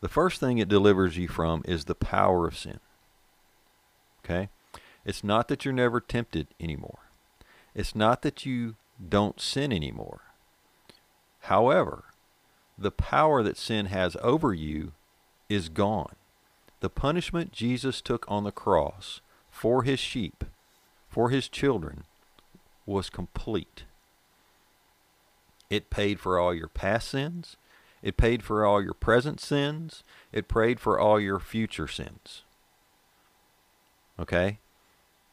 The 0.00 0.08
first 0.08 0.40
thing 0.40 0.58
it 0.58 0.68
delivers 0.68 1.16
you 1.16 1.28
from 1.28 1.62
is 1.64 1.84
the 1.84 1.94
power 1.94 2.46
of 2.46 2.56
sin. 2.56 2.80
Okay? 4.24 4.48
It's 5.04 5.24
not 5.24 5.48
that 5.48 5.64
you're 5.64 5.74
never 5.74 6.00
tempted 6.00 6.48
anymore. 6.60 6.98
It's 7.74 7.94
not 7.94 8.22
that 8.22 8.44
you 8.44 8.76
don't 9.08 9.40
sin 9.40 9.72
anymore. 9.72 10.20
However, 11.40 12.04
the 12.78 12.90
power 12.90 13.42
that 13.42 13.56
sin 13.56 13.86
has 13.86 14.16
over 14.22 14.54
you 14.54 14.92
is 15.48 15.68
gone. 15.68 16.14
The 16.80 16.90
punishment 16.90 17.52
Jesus 17.52 18.00
took 18.00 18.24
on 18.28 18.44
the 18.44 18.52
cross 18.52 19.20
for 19.50 19.82
his 19.82 20.00
sheep, 20.00 20.44
for 21.08 21.30
his 21.30 21.48
children, 21.48 22.04
was 22.86 23.10
complete. 23.10 23.84
It 25.72 25.88
paid 25.88 26.20
for 26.20 26.38
all 26.38 26.52
your 26.52 26.68
past 26.68 27.08
sins. 27.08 27.56
It 28.02 28.18
paid 28.18 28.42
for 28.42 28.66
all 28.66 28.82
your 28.82 28.92
present 28.92 29.40
sins. 29.40 30.04
It 30.30 30.46
prayed 30.46 30.78
for 30.78 31.00
all 31.00 31.18
your 31.18 31.38
future 31.38 31.88
sins. 31.88 32.42
Okay? 34.20 34.58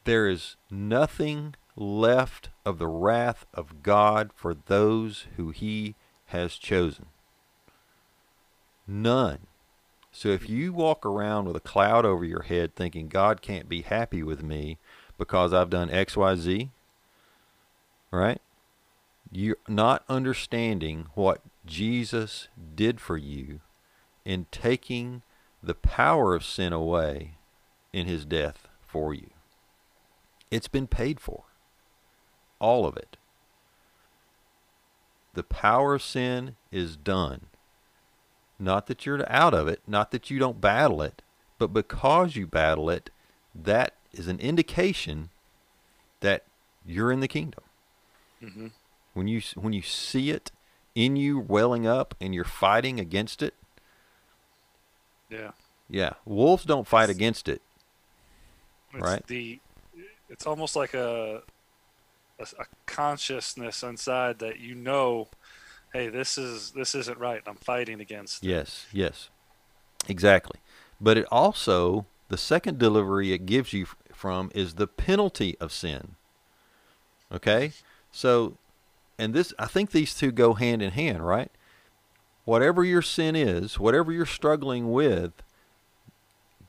There 0.04 0.26
is 0.26 0.56
nothing 0.70 1.56
left 1.76 2.48
of 2.64 2.78
the 2.78 2.86
wrath 2.86 3.44
of 3.52 3.82
God 3.82 4.30
for 4.34 4.54
those 4.54 5.26
who 5.36 5.50
he 5.50 5.94
has 6.28 6.54
chosen. 6.54 7.04
None. 8.88 9.40
So 10.10 10.30
if 10.30 10.48
you 10.48 10.72
walk 10.72 11.04
around 11.04 11.48
with 11.48 11.56
a 11.56 11.60
cloud 11.60 12.06
over 12.06 12.24
your 12.24 12.44
head 12.44 12.74
thinking 12.74 13.08
God 13.08 13.42
can't 13.42 13.68
be 13.68 13.82
happy 13.82 14.22
with 14.22 14.42
me 14.42 14.78
because 15.18 15.52
I've 15.52 15.68
done 15.68 15.90
XYZ, 15.90 16.70
right? 18.10 18.40
You're 19.30 19.58
not 19.68 20.04
understanding 20.08 21.06
what 21.14 21.40
Jesus 21.64 22.48
did 22.74 23.00
for 23.00 23.16
you 23.16 23.60
in 24.24 24.46
taking 24.50 25.22
the 25.62 25.74
power 25.74 26.34
of 26.34 26.44
sin 26.44 26.72
away 26.72 27.34
in 27.92 28.06
his 28.06 28.24
death 28.24 28.66
for 28.86 29.14
you. 29.14 29.30
It's 30.50 30.68
been 30.68 30.86
paid 30.86 31.20
for. 31.20 31.44
All 32.58 32.86
of 32.86 32.96
it. 32.96 33.16
The 35.34 35.44
power 35.44 35.94
of 35.94 36.02
sin 36.02 36.56
is 36.72 36.96
done. 36.96 37.46
Not 38.58 38.88
that 38.88 39.06
you're 39.06 39.30
out 39.30 39.54
of 39.54 39.68
it, 39.68 39.80
not 39.86 40.10
that 40.10 40.30
you 40.30 40.38
don't 40.38 40.60
battle 40.60 41.00
it, 41.00 41.22
but 41.58 41.72
because 41.72 42.36
you 42.36 42.46
battle 42.46 42.90
it, 42.90 43.10
that 43.54 43.94
is 44.12 44.28
an 44.28 44.40
indication 44.40 45.30
that 46.20 46.44
you're 46.84 47.12
in 47.12 47.20
the 47.20 47.28
kingdom. 47.28 47.64
Mm-hmm. 48.42 48.66
When 49.14 49.26
you 49.28 49.40
when 49.56 49.72
you 49.72 49.82
see 49.82 50.30
it 50.30 50.50
in 50.94 51.16
you 51.16 51.38
welling 51.38 51.86
up 51.86 52.14
and 52.20 52.34
you're 52.34 52.44
fighting 52.44 52.98
against 53.00 53.42
it, 53.42 53.54
Yeah. 55.28 55.52
yeah, 55.88 56.14
wolves 56.24 56.64
don't 56.64 56.86
fight 56.86 57.10
against 57.10 57.48
it. 57.48 57.62
It's 58.92 59.02
Right. 59.02 59.26
The 59.26 59.60
it's 60.28 60.46
almost 60.46 60.76
like 60.76 60.94
a, 60.94 61.42
a 62.38 62.42
a 62.58 62.64
consciousness 62.86 63.82
inside 63.82 64.38
that 64.40 64.60
you 64.60 64.74
know, 64.74 65.28
hey, 65.92 66.08
this 66.08 66.38
is 66.38 66.70
this 66.72 66.94
isn't 66.94 67.18
right. 67.18 67.42
I'm 67.46 67.56
fighting 67.56 68.00
against. 68.00 68.44
it. 68.44 68.48
Yes, 68.48 68.86
yes, 68.92 69.28
exactly. 70.08 70.60
But 71.00 71.18
it 71.18 71.26
also 71.30 72.06
the 72.28 72.38
second 72.38 72.78
delivery 72.78 73.32
it 73.32 73.44
gives 73.46 73.72
you 73.72 73.86
from 74.12 74.50
is 74.54 74.74
the 74.74 74.86
penalty 74.86 75.56
of 75.58 75.72
sin. 75.72 76.14
Okay, 77.32 77.72
so 78.12 78.56
and 79.20 79.34
this 79.34 79.52
I 79.58 79.66
think 79.66 79.90
these 79.90 80.14
two 80.14 80.32
go 80.32 80.54
hand 80.54 80.80
in 80.80 80.92
hand, 80.92 81.26
right? 81.26 81.50
Whatever 82.46 82.82
your 82.82 83.02
sin 83.02 83.36
is, 83.36 83.78
whatever 83.78 84.10
you're 84.10 84.24
struggling 84.24 84.90
with, 84.90 85.32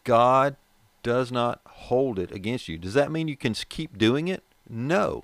God 0.04 0.58
does 1.02 1.32
not 1.32 1.62
hold 1.66 2.20
it 2.20 2.32
against 2.32 2.68
you. 2.68 2.78
Does 2.78 2.94
that 2.94 3.10
mean 3.10 3.30
you 3.30 3.38
can 3.38 3.54
keep 3.54 3.98
doing 3.98 4.28
it? 4.28 4.44
No. 4.70 5.24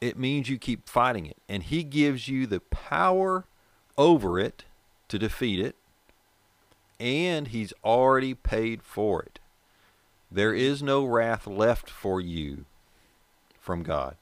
It 0.00 0.18
means 0.18 0.48
you 0.48 0.58
keep 0.58 0.88
fighting 0.88 1.26
it. 1.26 1.36
And 1.48 1.62
He 1.62 1.84
gives 1.84 2.26
you 2.26 2.46
the 2.46 2.60
power 2.60 3.44
over 3.96 4.38
it 4.38 4.64
to 5.08 5.18
defeat 5.18 5.60
it. 5.60 5.76
And 6.98 7.48
He's 7.48 7.72
already 7.84 8.34
paid 8.34 8.82
for 8.82 9.22
it. 9.22 9.38
There 10.30 10.54
is 10.54 10.82
no 10.82 11.04
wrath 11.04 11.46
left 11.46 11.88
for 11.88 12.20
you 12.20 12.64
from 13.60 13.84
God. 13.84 14.16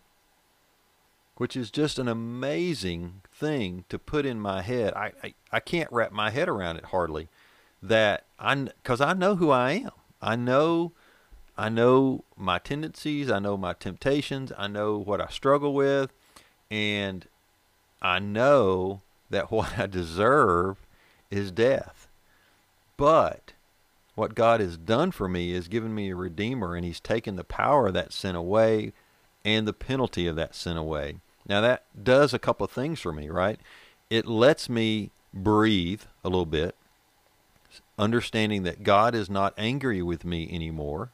Which 1.36 1.56
is 1.56 1.70
just 1.70 1.98
an 1.98 2.08
amazing 2.08 3.22
thing 3.32 3.84
to 3.88 3.98
put 3.98 4.24
in 4.24 4.40
my 4.40 4.62
head. 4.62 4.94
I, 4.94 5.12
I, 5.22 5.34
I 5.52 5.60
can't 5.60 5.92
wrap 5.92 6.12
my 6.12 6.30
head 6.30 6.48
around 6.48 6.76
it 6.78 6.86
hardly. 6.86 7.28
That 7.82 8.24
I, 8.38 8.54
because 8.54 9.00
I 9.00 9.12
know 9.12 9.36
who 9.36 9.50
I 9.50 9.72
am. 9.72 9.90
I 10.22 10.34
know 10.34 10.92
I 11.58 11.68
know 11.68 12.24
my 12.36 12.58
tendencies, 12.58 13.30
I 13.30 13.38
know 13.38 13.56
my 13.56 13.72
temptations, 13.72 14.52
I 14.58 14.66
know 14.66 14.98
what 14.98 15.22
I 15.22 15.28
struggle 15.28 15.72
with, 15.72 16.12
and 16.70 17.26
I 18.02 18.18
know 18.18 19.00
that 19.30 19.50
what 19.50 19.78
I 19.78 19.86
deserve 19.86 20.76
is 21.30 21.50
death. 21.50 22.08
But 22.96 23.52
what 24.14 24.34
God 24.34 24.60
has 24.60 24.76
done 24.76 25.10
for 25.10 25.28
me 25.28 25.52
is 25.52 25.68
given 25.68 25.94
me 25.94 26.10
a 26.10 26.16
redeemer 26.16 26.74
and 26.74 26.84
he's 26.84 27.00
taken 27.00 27.36
the 27.36 27.44
power 27.44 27.88
of 27.88 27.94
that 27.94 28.12
sin 28.12 28.34
away 28.34 28.92
and 29.44 29.68
the 29.68 29.74
penalty 29.74 30.26
of 30.26 30.36
that 30.36 30.54
sin 30.54 30.76
away. 30.76 31.16
Now 31.48 31.60
that 31.60 31.84
does 32.02 32.34
a 32.34 32.38
couple 32.38 32.64
of 32.64 32.70
things 32.70 33.00
for 33.00 33.12
me, 33.12 33.28
right? 33.28 33.60
It 34.10 34.26
lets 34.26 34.68
me 34.68 35.10
breathe 35.32 36.02
a 36.24 36.28
little 36.28 36.46
bit, 36.46 36.74
understanding 37.98 38.62
that 38.64 38.82
God 38.82 39.14
is 39.14 39.30
not 39.30 39.54
angry 39.56 40.02
with 40.02 40.24
me 40.24 40.48
anymore 40.52 41.10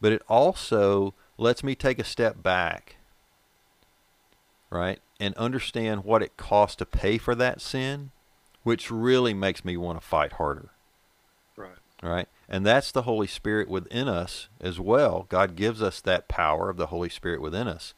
but 0.00 0.12
it 0.12 0.22
also 0.28 1.14
lets 1.36 1.62
me 1.62 1.74
take 1.74 1.98
a 1.98 2.04
step 2.04 2.42
back, 2.42 2.96
right, 4.70 5.00
and 5.20 5.34
understand 5.36 6.04
what 6.04 6.22
it 6.22 6.36
costs 6.36 6.76
to 6.76 6.86
pay 6.86 7.18
for 7.18 7.34
that 7.34 7.60
sin, 7.60 8.10
which 8.62 8.90
really 8.90 9.34
makes 9.34 9.64
me 9.64 9.76
want 9.76 10.00
to 10.00 10.06
fight 10.06 10.34
harder, 10.34 10.70
Right. 11.56 11.76
right? 12.02 12.28
And 12.48 12.64
that's 12.64 12.90
the 12.90 13.02
Holy 13.02 13.26
Spirit 13.26 13.68
within 13.68 14.08
us 14.08 14.48
as 14.60 14.80
well. 14.80 15.26
God 15.28 15.54
gives 15.54 15.82
us 15.82 16.00
that 16.00 16.28
power 16.28 16.70
of 16.70 16.76
the 16.76 16.86
Holy 16.86 17.08
Spirit 17.10 17.40
within 17.40 17.68
us 17.68 17.94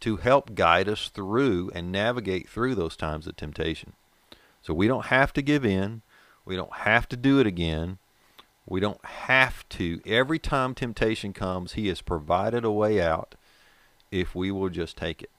to 0.00 0.16
help 0.16 0.54
guide 0.54 0.88
us 0.88 1.08
through 1.08 1.70
and 1.74 1.90
navigate 1.90 2.48
through 2.48 2.74
those 2.74 2.96
times 2.96 3.26
of 3.26 3.36
temptation. 3.36 3.94
So 4.62 4.74
we 4.74 4.86
don't 4.86 5.06
have 5.06 5.32
to 5.34 5.42
give 5.42 5.64
in. 5.64 6.02
We 6.44 6.56
don't 6.56 6.72
have 6.72 7.08
to 7.10 7.16
do 7.16 7.38
it 7.38 7.46
again. 7.46 7.98
We 8.66 8.80
don't 8.80 9.04
have 9.04 9.68
to. 9.70 10.00
Every 10.06 10.38
time 10.38 10.74
temptation 10.74 11.32
comes, 11.32 11.72
He 11.72 11.88
has 11.88 12.00
provided 12.00 12.64
a 12.64 12.70
way 12.70 13.00
out 13.00 13.34
if 14.10 14.34
we 14.34 14.50
will 14.50 14.70
just 14.70 14.96
take 14.96 15.22
it. 15.22 15.30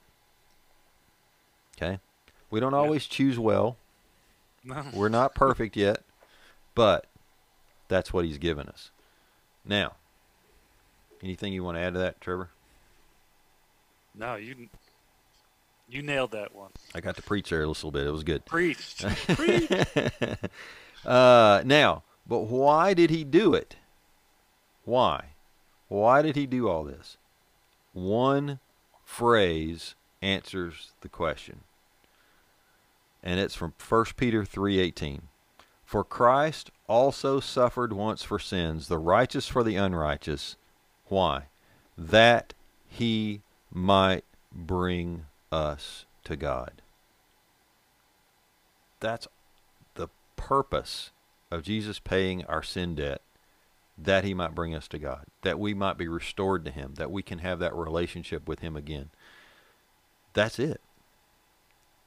Okay? 1.76 1.98
We 2.50 2.60
don't 2.60 2.74
always 2.74 3.06
choose 3.06 3.38
well. 3.38 3.76
No. 4.64 4.84
We're 4.94 5.08
not 5.08 5.34
perfect 5.34 5.76
yet, 5.76 6.02
but 6.74 7.06
that's 7.88 8.12
what 8.12 8.24
He's 8.24 8.38
given 8.38 8.68
us. 8.68 8.90
Now, 9.64 9.94
anything 11.22 11.52
you 11.52 11.64
want 11.64 11.78
to 11.78 11.82
add 11.82 11.94
to 11.94 11.98
that, 11.98 12.20
Trevor? 12.20 12.50
No, 14.16 14.36
you 14.36 14.68
you 15.88 16.02
nailed 16.02 16.32
that 16.32 16.54
one. 16.54 16.70
I 16.94 17.00
got 17.00 17.16
to 17.16 17.22
preach 17.22 17.50
there 17.50 17.62
a 17.62 17.66
little 17.66 17.90
bit. 17.90 18.06
It 18.06 18.10
was 18.10 18.24
good. 18.24 18.44
Preach. 18.44 19.04
Preach. 19.28 19.70
uh, 21.04 21.62
now, 21.64 22.02
but 22.26 22.40
why 22.40 22.94
did 22.94 23.10
he 23.10 23.22
do 23.24 23.54
it? 23.54 23.76
Why? 24.84 25.26
Why 25.88 26.22
did 26.22 26.34
he 26.34 26.46
do 26.46 26.68
all 26.68 26.82
this? 26.82 27.18
One 27.92 28.58
phrase 29.04 29.94
answers 30.22 30.92
the 31.02 31.08
question. 31.08 31.60
And 33.22 33.38
it's 33.38 33.54
from 33.54 33.74
1 33.88 34.04
Peter 34.16 34.44
3:18. 34.44 35.22
For 35.84 36.02
Christ 36.02 36.70
also 36.88 37.38
suffered 37.38 37.92
once 37.92 38.22
for 38.24 38.40
sins, 38.40 38.88
the 38.88 38.98
righteous 38.98 39.46
for 39.46 39.62
the 39.62 39.76
unrighteous. 39.76 40.56
Why? 41.06 41.44
That 41.96 42.54
he 42.88 43.42
might 43.72 44.24
bring 44.52 45.26
us 45.52 46.06
to 46.24 46.36
God. 46.36 46.82
That's 49.00 49.28
the 49.94 50.08
purpose 50.36 51.10
of 51.50 51.62
Jesus 51.62 51.98
paying 51.98 52.44
our 52.46 52.62
sin 52.62 52.94
debt 52.94 53.20
that 53.98 54.24
he 54.24 54.34
might 54.34 54.54
bring 54.54 54.74
us 54.74 54.88
to 54.88 54.98
God, 54.98 55.24
that 55.42 55.58
we 55.58 55.72
might 55.72 55.96
be 55.96 56.08
restored 56.08 56.64
to 56.64 56.70
him, 56.70 56.94
that 56.96 57.10
we 57.10 57.22
can 57.22 57.38
have 57.38 57.58
that 57.60 57.74
relationship 57.74 58.46
with 58.46 58.60
him 58.60 58.76
again. 58.76 59.10
That's 60.34 60.58
it. 60.58 60.80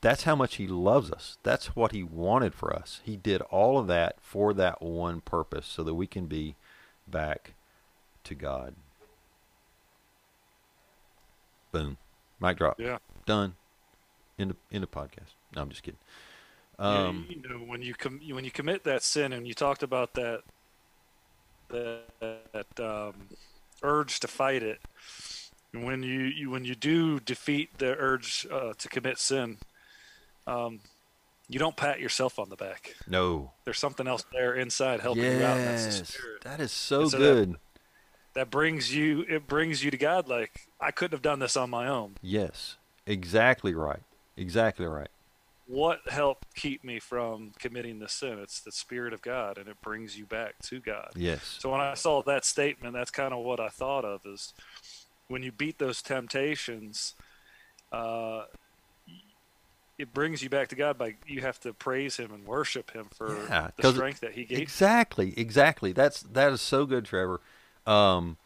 That's 0.02 0.24
how 0.24 0.36
much 0.36 0.56
he 0.56 0.67
loves 0.67 1.12
us. 1.12 1.38
That's 1.43 1.76
what 1.76 1.91
he 1.91 2.04
wanted 2.04 2.54
for 2.54 2.74
us. 2.74 3.02
He 3.04 3.17
did 3.17 3.41
all 3.43 3.78
of 3.78 3.88
that 3.88 4.17
for 4.22 4.54
that 4.54 4.82
one 4.82 5.22
purpose 5.22 5.65
so 5.65 5.84
that 5.84 5.95
we 5.95 6.08
can 6.08 6.28
be 6.28 6.56
back 7.08 7.54
to 8.24 8.36
God. 8.36 8.76
Boom. 11.71 11.97
Mic 12.39 12.58
drop. 12.58 12.79
Yeah. 12.79 12.97
Done. 13.25 13.55
In 14.38 14.49
the 14.49 14.55
in 14.71 14.82
the 14.82 14.88
podcast. 14.88 15.34
No, 15.55 15.62
I'm 15.62 15.69
just 15.69 15.84
kidding. 15.84 15.99
Yeah, 16.79 17.08
Um, 17.08 17.25
you 17.29 17.41
know, 17.49 17.58
when 17.58 17.82
you 17.82 17.93
com- 17.93 18.21
when 18.32 18.45
you 18.45 18.51
commit 18.51 18.84
that 18.86 19.03
sin, 19.03 19.34
and 19.34 19.45
you 19.47 19.53
talked 19.53 19.84
about 19.84 20.13
that 20.13 20.41
that, 21.69 22.03
that 22.53 22.79
um, 22.79 23.13
urge 23.84 24.19
to 24.21 24.27
fight 24.27 24.63
it, 24.63 24.79
and 25.73 25.84
when 25.84 26.03
you, 26.03 26.21
you 26.21 26.49
when 26.49 26.65
you 26.65 26.75
do 26.75 27.19
defeat 27.19 27.77
the 27.77 27.95
urge 27.97 28.47
uh, 28.51 28.73
to 28.77 28.88
commit 28.89 29.19
sin, 29.19 29.58
um, 30.47 30.79
you 31.47 31.60
don't 31.60 31.75
pat 31.75 31.99
yourself 31.99 32.39
on 32.39 32.49
the 32.49 32.55
back. 32.55 32.95
no. 33.08 33.51
There's 33.65 33.79
something 33.79 34.08
else 34.08 34.23
there 34.32 34.55
inside 34.55 35.01
helping 35.01 35.23
you 35.25 35.43
out, 35.43 35.58
that's 35.58 35.84
the 35.86 35.91
Yes. 35.99 36.08
spirit. 36.13 36.41
That 36.43 36.60
is 36.60 36.71
so, 36.71 37.08
so 37.10 37.17
good. 37.17 37.53
That 37.53 37.58
brings 38.45 38.95
you 38.95 39.25
it 39.28 39.47
brings 39.47 39.84
you 39.84 39.91
to 39.91 39.97
God. 39.97 40.28
Like 40.28 40.67
I 40.80 40.91
couldn't 40.91 41.13
have 41.15 41.21
done 41.21 41.39
this 41.39 41.58
on 41.58 41.69
my 41.69 41.88
own. 41.88 42.15
yes. 42.21 42.78
Exactly 43.06 43.73
right. 43.73 44.02
Exactly 44.38 44.86
right. 44.86 45.10
What 45.65 45.99
helped 46.10 46.56
keep 46.56 46.84
me 46.84 46.99
from 46.99 47.52
committing 47.60 47.99
the 47.99 48.10
sin? 48.10 48.39
It's 48.39 48.60
the 48.60 48.71
Spirit 48.71 49.13
of 49.13 49.21
God, 49.21 49.58
and 49.58 49.67
it 49.67 49.82
brings 49.82 50.17
you 50.17 50.25
back 50.25 50.56
to 50.63 50.80
God. 50.80 51.12
Yes. 51.15 51.58
So 51.60 51.71
when 51.71 51.80
I 51.80 51.93
saw 51.93 52.23
that 52.23 52.45
statement, 52.45 52.93
that's 52.93 53.12
kind 53.12 53.34
of 53.34 53.43
what 53.43 53.60
I 53.60 53.69
thought 53.69 54.04
of 54.06 54.21
is 54.25 54.54
when 55.28 55.43
you 55.43 55.52
beat 55.52 55.78
those 55.78 56.02
temptations, 56.02 57.13
uh, 57.91 58.43
it 59.99 60.13
brings 60.13 60.41
you 60.41 60.49
back 60.49 60.69
to 60.69 60.75
God 60.75 60.97
by 60.97 61.15
you 61.28 61.41
have 61.41 61.60
to 61.62 61.73
praise 61.73 62.17
Him 62.17 62.32
and 62.32 62.45
worship 62.45 62.91
Him 62.91 63.08
for 63.15 63.36
Yeah, 63.47 63.69
the 63.78 63.91
strength 63.91 64.21
that 64.21 64.34
He 64.34 64.45
gave. 64.45 64.60
Exactly. 64.60 65.34
Exactly. 65.38 65.91
That's 65.91 66.21
that 66.21 66.52
is 66.52 66.62
so 66.62 66.86
good, 66.86 67.06
Trevor. 67.06 67.41
Um 67.89 68.38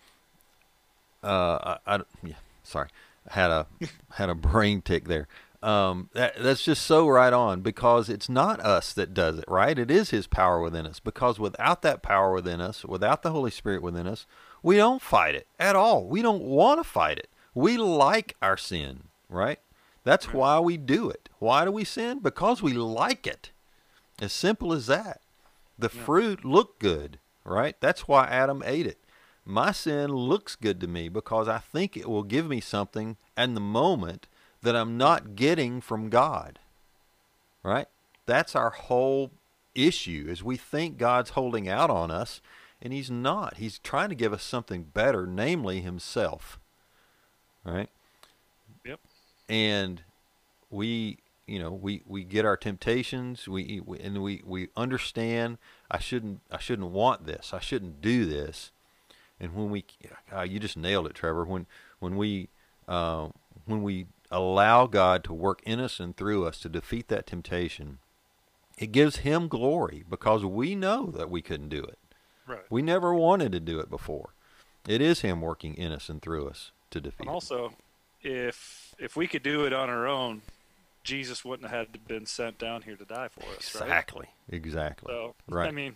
uh 1.24 1.78
I, 1.88 1.96
I 1.96 2.00
yeah, 2.24 2.36
sorry. 2.64 2.90
I 3.30 3.34
had 3.34 3.52
a 3.52 3.68
had 4.16 4.30
a 4.30 4.36
brain 4.36 4.82
tick 4.82 5.06
there. 5.08 5.28
um, 5.62 6.10
that, 6.14 6.34
that's 6.38 6.64
just 6.64 6.84
so 6.86 7.08
right 7.08 7.32
on 7.32 7.62
because 7.62 8.10
it's 8.10 8.28
not 8.28 8.60
us 8.60 8.92
that 8.94 9.14
does 9.14 9.38
it, 9.40 9.46
right? 9.48 9.80
It 9.80 9.90
is 9.90 10.10
His 10.10 10.28
power 10.28 10.62
within 10.62 10.86
us. 10.86 11.00
Because 11.00 11.40
without 11.40 11.82
that 11.84 12.02
power 12.02 12.34
within 12.34 12.60
us, 12.60 12.84
without 12.84 13.22
the 13.24 13.32
Holy 13.32 13.52
Spirit 13.52 13.82
within 13.82 14.06
us, 14.06 14.26
we 14.62 14.76
don't 14.76 15.02
fight 15.02 15.36
it 15.36 15.48
at 15.60 15.76
all. 15.78 16.06
We 16.06 16.22
don't 16.22 16.44
want 16.44 16.82
to 16.82 16.84
fight 16.84 17.18
it. 17.18 17.30
We 17.56 17.78
like 17.78 18.36
our 18.42 18.58
sin, 18.58 19.04
right? 19.30 19.60
That's 20.04 20.28
Right. 20.28 20.36
why 20.36 20.60
we 20.60 20.76
do 20.76 21.10
it. 21.10 21.30
Why 21.40 21.64
do 21.64 21.72
we 21.72 21.86
sin? 21.86 22.20
Because 22.20 22.62
we 22.62 22.74
like 22.74 23.26
it. 23.26 23.52
As 24.22 24.34
simple 24.34 24.74
as 24.74 24.88
that. 24.88 25.22
The 25.80 25.90
Yeah. 25.94 26.04
fruit 26.04 26.44
looked 26.44 26.80
good, 26.80 27.20
right? 27.46 27.78
That's 27.80 28.06
why 28.06 28.26
Adam 28.28 28.62
ate 28.66 28.86
it. 28.88 28.98
My 29.46 29.72
sin 29.72 30.10
looks 30.12 30.56
good 30.56 30.80
to 30.82 30.88
me 30.88 31.10
because 31.10 31.48
I 31.48 31.58
think 31.58 31.98
it 31.98 32.10
will 32.10 32.24
give 32.24 32.48
me 32.48 32.62
something 32.62 33.18
in 33.38 33.54
the 33.54 33.60
moment 33.60 34.28
that 34.62 34.76
I'm 34.76 34.98
not 34.98 35.36
getting 35.36 35.82
from 35.82 36.10
God. 36.10 36.60
Right? 37.62 37.88
That's 38.26 38.56
our 38.56 38.70
whole 38.70 39.32
issue 39.76 40.28
is 40.30 40.44
we 40.44 40.58
think 40.58 40.98
God's 40.98 41.32
holding 41.32 41.68
out 41.68 41.90
on 41.90 42.12
us 42.12 42.42
and 42.82 42.94
he's 42.94 43.12
not. 43.12 43.58
He's 43.58 43.80
trying 43.80 44.10
to 44.10 44.16
give 44.16 44.34
us 44.34 44.44
something 44.44 44.84
better, 44.84 45.26
namely 45.26 45.82
himself. 45.82 46.60
Right? 47.64 47.90
Yep. 48.86 49.00
And 49.50 50.04
we 50.70 51.20
you 51.46 51.60
know 51.60 51.72
we 51.72 52.02
we 52.06 52.24
get 52.24 52.46
our 52.46 52.58
temptations 52.58 53.48
we, 53.48 53.82
we 53.86 54.00
and 54.00 54.24
we 54.24 54.42
we 54.46 54.70
understand 54.78 55.58
i 55.92 56.00
shouldn't 56.00 56.40
i 56.50 56.58
shouldn't 56.58 56.90
want 56.90 57.26
this 57.26 57.54
i 57.54 57.60
shouldn't 57.60 58.02
do 58.02 58.26
this 58.26 58.72
and 59.44 59.54
when 59.56 59.70
we 59.70 59.86
uh, 60.34 60.42
you 60.42 60.60
just 60.60 60.78
nailed 60.78 61.06
it 61.06 61.14
trevor 61.14 61.44
when 61.46 61.66
when 62.00 62.16
we 62.16 62.50
uh, 62.88 63.28
when 63.66 63.84
we 63.84 64.08
allow 64.32 64.88
god 64.88 65.24
to 65.24 65.34
work 65.34 65.62
in 65.66 65.80
us 65.80 66.00
and 66.00 66.16
through 66.18 66.46
us 66.48 66.60
to 66.60 66.70
defeat 66.70 67.08
that 67.10 67.28
temptation 67.28 68.00
it 68.78 68.92
gives 68.92 69.18
him 69.18 69.48
glory 69.48 70.04
because 70.10 70.44
we 70.44 70.74
know 70.76 71.08
that 71.12 71.30
we 71.30 71.42
couldn't 71.42 71.70
do 71.70 71.84
it 71.84 72.00
Right. 72.48 72.66
we 72.70 72.82
never 72.82 73.14
wanted 73.14 73.52
to 73.54 73.60
do 73.60 73.80
it 73.80 73.90
before 73.90 74.34
it 74.88 75.02
is 75.02 75.22
him 75.22 75.40
working 75.42 75.76
in 75.76 75.92
us 75.92 76.10
and 76.10 76.22
through 76.22 76.48
us 76.48 76.72
to 76.92 77.00
defeat 77.00 77.22
And 77.22 77.30
it. 77.30 77.34
also, 77.34 77.74
if 78.22 78.94
if 79.00 79.16
we 79.16 79.28
could 79.28 79.44
do 79.44 79.66
it 79.66 79.72
on 79.74 79.90
our 79.90 80.08
own, 80.08 80.42
Jesus 81.04 81.46
wouldn't 81.46 81.70
have 81.70 81.88
had 81.88 81.94
to 81.94 82.00
been 82.00 82.26
sent 82.26 82.58
down 82.58 82.82
here 82.82 82.96
to 82.98 83.06
die 83.06 83.30
for 83.30 83.42
us, 83.56 83.74
right? 83.76 83.84
exactly 83.84 84.28
exactly 84.50 85.14
So, 85.14 85.36
Right. 85.48 85.70
I 85.70 85.72
mean, 85.72 85.96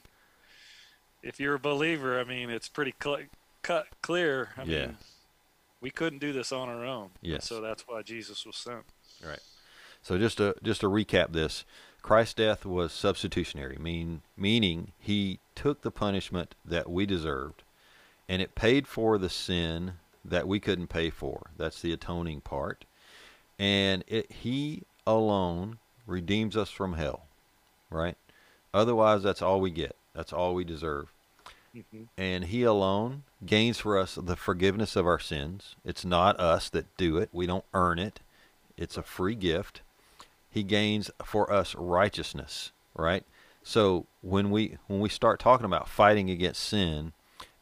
if 1.28 1.40
you're 1.40 1.56
a 1.56 1.60
believer, 1.60 2.20
I 2.20 2.24
mean, 2.24 2.50
it's 2.50 2.70
pretty 2.70 2.94
cl- 3.02 3.26
cut 3.62 3.88
clear. 4.02 4.54
I 4.58 4.63
Yeah. 4.63 4.86
mean, 4.88 4.98
we 5.82 5.92
couldn't 5.92 6.20
do 6.20 6.32
this 6.34 6.52
on 6.52 6.70
our 6.70 6.86
own. 6.86 7.12
Yes. 7.22 7.46
So 7.48 7.62
that's 7.62 7.88
why 7.88 8.02
Jesus 8.02 8.46
was 8.46 8.56
sent. 8.56 8.86
Right. 9.24 9.40
So 10.02 10.18
just 10.18 10.38
to 10.38 10.56
just 10.63 10.82
to 10.82 10.88
recap 10.88 11.34
this, 11.34 11.66
Christ's 12.02 12.36
death 12.36 12.66
was 12.66 12.94
substitutionary, 12.94 13.78
mean 13.78 14.22
meaning 14.38 14.94
he 15.00 15.40
took 15.56 15.82
the 15.82 15.92
punishment 15.92 16.56
that 16.63 16.90
we 16.90 17.06
deserved, 17.06 17.63
and 18.30 18.42
it 18.42 18.56
paid 18.56 18.88
for 18.88 19.18
the 19.18 19.30
sin 19.30 19.94
that 20.24 20.48
we 20.48 20.60
couldn't 20.60 20.88
pay 20.88 21.10
for. 21.10 21.50
That's 21.58 21.82
the 21.82 21.92
atoning 21.92 22.42
part, 22.42 22.86
and 23.60 24.04
it 24.08 24.32
he 24.32 24.84
alone 25.06 25.80
redeems 26.06 26.56
us 26.56 26.70
from 26.70 26.94
hell. 26.94 27.26
Right. 27.90 28.18
Otherwise, 28.74 29.24
that's 29.24 29.42
all 29.42 29.60
we 29.60 29.72
get. 29.72 29.96
That's 30.13 30.32
all 30.34 30.54
we 30.54 30.63
deserve 30.63 31.12
hmm 31.92 32.04
and 32.18 32.46
he 32.46 32.63
alone 32.63 33.24
gains 33.46 33.80
for 33.80 33.98
us 33.98 34.16
the 34.16 34.36
forgiveness 34.36 34.96
of 34.96 35.06
our 35.06 35.20
sins. 35.20 35.76
It's 35.86 36.04
not 36.04 36.40
us 36.40 36.70
that 36.70 36.98
do 36.98 37.18
it. 37.18 37.30
We 37.32 37.46
don't 37.46 37.66
earn 37.74 38.00
it. 38.00 38.22
It's 38.76 38.98
a 38.98 39.04
free 39.04 39.36
gift. 39.36 39.82
He 40.50 40.63
gains 40.63 41.12
for 41.24 41.52
us 41.52 41.76
righteousness, 41.76 42.72
right? 42.96 43.24
So 43.63 44.08
when 44.22 44.50
we 44.50 44.78
when 44.88 45.00
we 45.00 45.10
start 45.10 45.40
talking 45.40 45.66
about 45.66 45.90
fighting 45.90 46.30
against 46.30 46.63
sin 46.63 47.13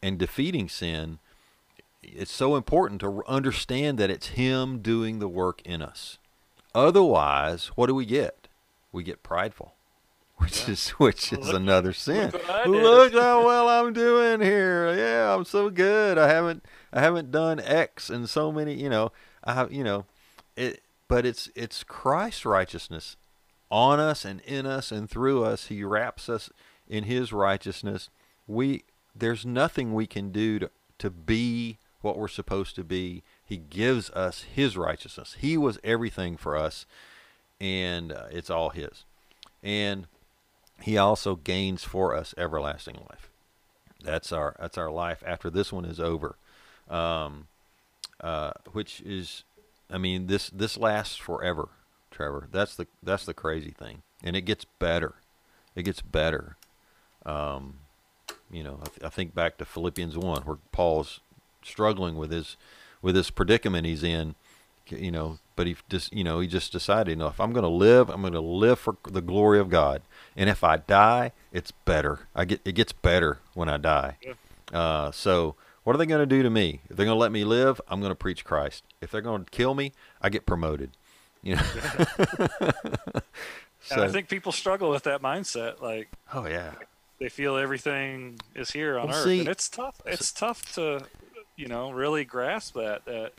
and 0.02 0.18
defeating 0.18 0.68
sin, 0.68 1.18
it's 2.02 2.32
so 2.32 2.56
important 2.56 3.00
to 3.00 3.22
understand 3.26 3.98
that 3.98 4.10
it's 4.10 4.28
him 4.28 4.78
doing 4.78 5.18
the 5.18 5.28
work 5.28 5.60
in 5.64 5.82
us. 5.82 6.18
Otherwise, 6.74 7.68
what 7.74 7.86
do 7.86 7.94
we 7.94 8.06
get? 8.06 8.48
We 8.92 9.02
get 9.02 9.22
prideful, 9.22 9.74
which 10.46 10.64
Yeah. 10.66 10.72
is 10.72 10.88
which 10.90 11.32
is 11.32 11.46
Look- 11.46 11.56
another 11.56 11.92
sin. 11.92 12.30
Look 12.30 12.46
what 12.48 12.50
I 12.50 12.64
did. 12.64 12.82
Look 12.82 13.12
how 13.24 13.44
well 13.46 13.68
I'm 13.68 13.92
doing 13.92 14.40
here. 14.40 14.94
Yeah, 14.96 15.34
I'm 15.34 15.44
so 15.44 15.70
good. 15.70 16.18
I 16.18 16.28
haven't 16.28 16.64
I 16.92 17.00
haven't 17.00 17.30
done 17.30 17.60
X 17.60 18.10
in 18.10 18.26
so 18.26 18.50
many, 18.52 18.74
you 18.74 18.88
know, 18.88 19.12
I 19.44 19.54
have, 19.54 19.72
you 19.72 19.84
know, 19.84 20.04
it 20.56 20.82
but 21.08 21.24
it's 21.26 21.48
it's 21.54 21.84
Christ's 21.84 22.44
righteousness 22.44 23.16
on 23.70 23.98
us 23.98 24.24
and 24.24 24.40
in 24.42 24.66
us 24.66 24.92
and 24.92 25.08
through 25.10 25.44
us. 25.44 25.66
He 25.66 25.82
wraps 25.84 26.28
us 26.28 26.50
in 26.88 27.04
his 27.04 27.32
righteousness. 27.32 28.10
We 28.46 28.84
there's 29.14 29.46
nothing 29.46 29.94
we 29.94 30.06
can 30.06 30.30
do 30.32 30.58
to 30.58 30.70
to 30.98 31.10
be 31.10 31.78
what 32.02 32.18
we're 32.18 32.28
supposed 32.28 32.74
to 32.76 32.84
be. 32.84 33.22
He 33.44 33.56
gives 33.56 34.10
us 34.10 34.42
his 34.54 34.76
righteousness. 34.76 35.36
He 35.40 35.56
was 35.56 35.78
everything 35.82 36.36
for 36.36 36.56
us 36.56 36.84
and 37.60 38.12
uh, 38.12 38.26
it's 38.30 38.50
all 38.50 38.70
his. 38.70 39.04
And 39.62 40.06
he 40.80 40.98
also 40.98 41.36
gains 41.36 41.84
for 41.84 42.14
us 42.14 42.34
everlasting 42.36 42.96
life. 43.10 43.30
That's 44.02 44.30
our 44.32 44.54
that's 44.60 44.78
our 44.78 44.90
life 44.90 45.22
after 45.26 45.50
this 45.50 45.72
one 45.72 45.84
is 45.84 45.98
over, 45.98 46.36
um, 46.88 47.48
uh, 48.20 48.52
which 48.72 49.00
is, 49.00 49.42
I 49.90 49.98
mean 49.98 50.26
this 50.26 50.50
this 50.50 50.76
lasts 50.76 51.16
forever, 51.16 51.68
Trevor. 52.10 52.48
That's 52.52 52.76
the 52.76 52.86
that's 53.02 53.24
the 53.24 53.34
crazy 53.34 53.70
thing, 53.70 54.02
and 54.22 54.36
it 54.36 54.42
gets 54.42 54.64
better. 54.64 55.14
It 55.74 55.84
gets 55.84 56.02
better. 56.02 56.56
Um, 57.24 57.78
you 58.50 58.62
know, 58.62 58.78
I, 58.82 58.84
th- 58.86 59.04
I 59.04 59.08
think 59.08 59.34
back 59.34 59.58
to 59.58 59.64
Philippians 59.64 60.16
one, 60.16 60.42
where 60.42 60.58
Paul's 60.72 61.20
struggling 61.64 62.16
with 62.16 62.30
his 62.30 62.56
with 63.02 63.14
this 63.14 63.30
predicament 63.30 63.86
he's 63.86 64.04
in. 64.04 64.34
You 64.88 65.10
know, 65.10 65.38
but 65.56 65.66
he 65.66 65.76
just 65.88 66.12
you 66.12 66.22
know 66.22 66.38
he 66.40 66.46
just 66.46 66.70
decided, 66.72 67.10
you 67.10 67.16
know, 67.16 67.26
if 67.28 67.40
I'm 67.40 67.52
going 67.52 67.64
to 67.64 67.68
live, 67.68 68.08
I'm 68.10 68.20
going 68.20 68.32
to 68.34 68.40
live 68.40 68.78
for 68.78 68.96
the 69.08 69.20
glory 69.22 69.58
of 69.58 69.68
God, 69.70 70.02
and 70.36 70.48
if 70.48 70.62
I 70.62 70.76
die, 70.76 71.32
it's 71.52 71.70
better. 71.72 72.20
I 72.34 72.44
get 72.44 72.60
it 72.64 72.72
gets 72.72 72.92
better 72.92 73.40
when 73.54 73.68
I 73.68 73.76
die. 73.78 74.16
Yeah. 74.22 74.32
Uh, 74.78 75.10
so 75.10 75.54
what 75.84 75.94
are 75.94 75.98
they 75.98 76.06
going 76.06 76.20
to 76.20 76.26
do 76.26 76.42
to 76.42 76.50
me? 76.50 76.80
If 76.90 76.96
they're 76.96 77.06
going 77.06 77.14
to 77.16 77.20
let 77.20 77.32
me 77.32 77.44
live, 77.44 77.80
I'm 77.88 78.00
going 78.00 78.10
to 78.10 78.16
preach 78.16 78.44
Christ. 78.44 78.82
If 79.00 79.10
they're 79.10 79.20
going 79.20 79.44
to 79.44 79.50
kill 79.50 79.74
me, 79.74 79.92
I 80.20 80.28
get 80.28 80.44
promoted. 80.46 80.90
You 81.42 81.56
know. 81.56 81.62
And 83.90 84.00
I 84.00 84.08
think 84.08 84.28
people 84.28 84.50
struggle 84.50 84.90
with 84.90 85.04
that 85.04 85.22
mindset. 85.22 85.80
Like 85.80 86.08
oh 86.34 86.46
yeah, 86.48 86.72
they 87.20 87.28
feel 87.28 87.56
everything 87.56 88.40
is 88.56 88.70
here 88.72 88.98
on 88.98 89.08
Well, 89.08 89.16
earth, 89.18 89.24
see- 89.24 89.38
and 89.40 89.48
it's 89.48 89.68
tough. 89.68 90.00
It's 90.04 90.32
tough 90.32 90.74
to, 90.74 91.04
you 91.54 91.68
know, 91.68 91.92
really 91.92 92.24
grasp 92.24 92.74
that. 92.74 93.04
That 93.04 93.32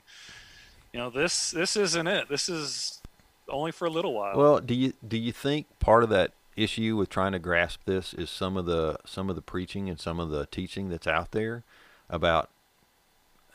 you 0.98 1.04
know, 1.04 1.12
this 1.12 1.52
this 1.52 1.78
isn't 1.78 2.08
it. 2.08 2.28
This 2.28 2.50
is 2.50 3.04
only 3.48 3.72
for 3.72 3.86
a 3.86 3.90
little 3.90 4.16
while. 4.16 4.36
Well, 4.36 4.60
do 4.60 4.74
you 4.74 4.94
do 5.08 5.16
you 5.16 5.32
think 5.32 5.68
part 5.78 6.02
of 6.02 6.10
that 6.10 6.32
issue 6.56 6.98
with 6.98 7.08
trying 7.08 7.34
to 7.34 7.40
grasp 7.40 7.82
this 7.86 8.16
is 8.16 8.32
some 8.32 8.58
of 8.58 8.66
the 8.66 8.98
some 9.06 9.30
of 9.30 9.36
the 9.36 9.44
preaching 9.44 9.90
and 9.90 10.00
some 10.00 10.20
of 10.20 10.32
the 10.32 10.48
teaching 10.48 10.90
that's 10.90 11.06
out 11.06 11.34
there 11.34 11.64
about 12.10 12.50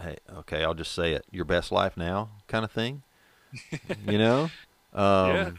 hey, 0.01 0.19
okay, 0.33 0.63
I'll 0.63 0.75
just 0.75 0.93
say 0.93 1.15
it, 1.15 1.25
your 1.33 1.45
best 1.45 1.73
life 1.73 1.97
now 1.97 2.29
kind 2.47 2.65
of 2.65 2.71
thing. 2.71 3.03
you 4.07 4.19
know? 4.19 4.45
Um 4.95 5.27
Yeah. 5.27 5.51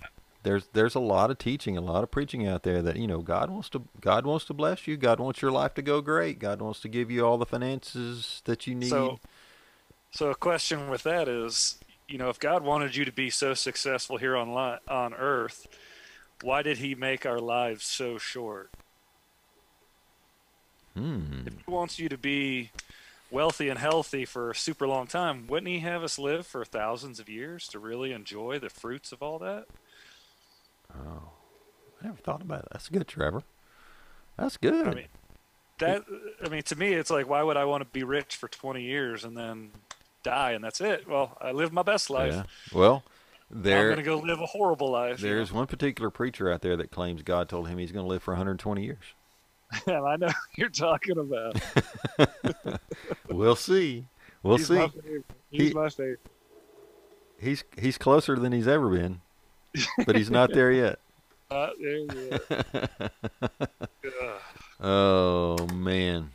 there's 0.43 0.67
there's 0.71 0.95
a 0.95 1.01
lot 1.01 1.31
of 1.31 1.37
teaching, 1.37 1.75
a 1.75 1.81
lot 1.81 2.01
of 2.01 2.11
preaching 2.11 2.47
out 2.47 2.63
there 2.63 2.81
that, 2.81 2.95
you 2.95 3.07
know, 3.07 3.19
God 3.19 3.49
wants 3.49 3.67
to 3.71 3.83
God 3.99 4.25
wants 4.25 4.45
to 4.45 4.53
bless 4.53 4.87
you, 4.87 4.95
God 4.95 5.19
wants 5.19 5.41
your 5.41 5.51
life 5.51 5.73
to 5.73 5.81
go 5.81 5.99
great. 5.99 6.39
God 6.39 6.61
wants 6.61 6.79
to 6.79 6.87
give 6.87 7.11
you 7.11 7.25
all 7.25 7.37
the 7.37 7.45
finances 7.45 8.41
that 8.45 8.67
you 8.67 8.73
need. 8.73 8.89
So, 8.89 9.19
so 10.13 10.29
a 10.29 10.35
question 10.35 10.89
with 10.89 11.03
that 11.03 11.27
is, 11.27 11.77
you 12.07 12.17
know, 12.17 12.29
if 12.29 12.39
God 12.39 12.63
wanted 12.63 12.95
you 12.95 13.03
to 13.05 13.11
be 13.11 13.29
so 13.29 13.53
successful 13.53 14.17
here 14.17 14.35
on 14.35 14.53
li- 14.53 14.79
on 14.87 15.13
Earth, 15.13 15.67
why 16.41 16.61
did 16.61 16.77
He 16.77 16.95
make 16.95 17.25
our 17.25 17.39
lives 17.39 17.85
so 17.85 18.17
short? 18.17 18.71
hmm. 20.95 21.41
If 21.47 21.53
He 21.53 21.71
wants 21.71 21.99
you 21.99 22.07
to 22.09 22.17
be 22.17 22.71
wealthy 23.31 23.69
and 23.69 23.79
healthy 23.79 24.25
for 24.25 24.51
a 24.51 24.55
super 24.55 24.87
long 24.87 25.07
time, 25.07 25.47
wouldn't 25.47 25.67
He 25.67 25.79
have 25.79 26.03
us 26.03 26.19
live 26.19 26.45
for 26.45 26.63
thousands 26.63 27.19
of 27.19 27.27
years 27.27 27.67
to 27.69 27.79
really 27.79 28.11
enjoy 28.13 28.59
the 28.59 28.69
fruits 28.69 29.11
of 29.11 29.23
all 29.23 29.39
that? 29.39 29.65
Oh. 30.95 31.31
I 32.03 32.07
never 32.07 32.17
thought 32.17 32.41
about 32.41 32.63
it. 32.63 32.67
That's 32.71 32.89
good, 32.89 33.07
Trevor. 33.07 33.43
That's 34.37 34.57
good. 34.57 34.87
I 34.87 34.93
mean, 34.93 35.07
that 35.79 36.03
I 36.43 36.49
mean, 36.49 36.63
to 36.63 36.75
me, 36.75 36.93
it's 36.93 37.09
like, 37.09 37.27
why 37.27 37.41
would 37.43 37.57
I 37.57 37.65
want 37.65 37.81
to 37.81 37.89
be 37.89 38.03
rich 38.03 38.35
for 38.35 38.47
20 38.47 38.81
years 38.81 39.23
and 39.23 39.37
then 39.37 39.71
die 40.23 40.51
and 40.51 40.63
that's 40.63 40.81
it? 40.81 41.07
Well, 41.07 41.37
I 41.41 41.51
live 41.51 41.71
my 41.71 41.83
best 41.83 42.09
life. 42.09 42.33
Yeah. 42.33 42.43
Well, 42.73 43.03
I'm 43.53 43.61
gonna 43.61 44.03
go 44.03 44.17
live 44.17 44.39
a 44.39 44.45
horrible 44.45 44.89
life. 44.91 45.19
you 45.21 45.29
there's 45.29 45.51
one 45.51 45.67
particular 45.67 46.09
preacher 46.09 46.51
out 46.51 46.61
there 46.61 46.75
that 46.77 46.91
claims 46.91 47.21
God 47.21 47.49
told 47.49 47.67
him 47.67 47.77
he's 47.77 47.91
going 47.91 48.05
to 48.05 48.09
live 48.09 48.23
for 48.23 48.31
120 48.31 48.83
years. 48.83 48.97
know? 49.87 50.05
I 50.05 50.15
know 50.17 50.29
you're 50.55 50.69
talking 50.69 51.17
about. 51.17 51.61
we'll 53.29 53.55
see. 53.55 54.05
We'll 54.41 54.57
He's 54.57 54.67
see. 54.67 54.73
My. 54.75 54.89
He's 55.51 55.67
He- 55.69 55.73
my 55.73 55.89
favorite. 55.89 56.19
He's 57.39 57.63
he's 57.77 57.97
closer 57.97 58.37
than 58.37 58.51
he's 58.53 58.67
ever 58.67 58.89
been. 58.89 59.21
but 60.05 60.15
he's 60.15 60.29
not 60.31 60.53
there 60.53 60.71
yet. 60.71 60.99
Uh, 61.51 61.69
there 61.79 62.39
go. 64.01 64.37
Oh 64.81 65.67
man, 65.67 66.31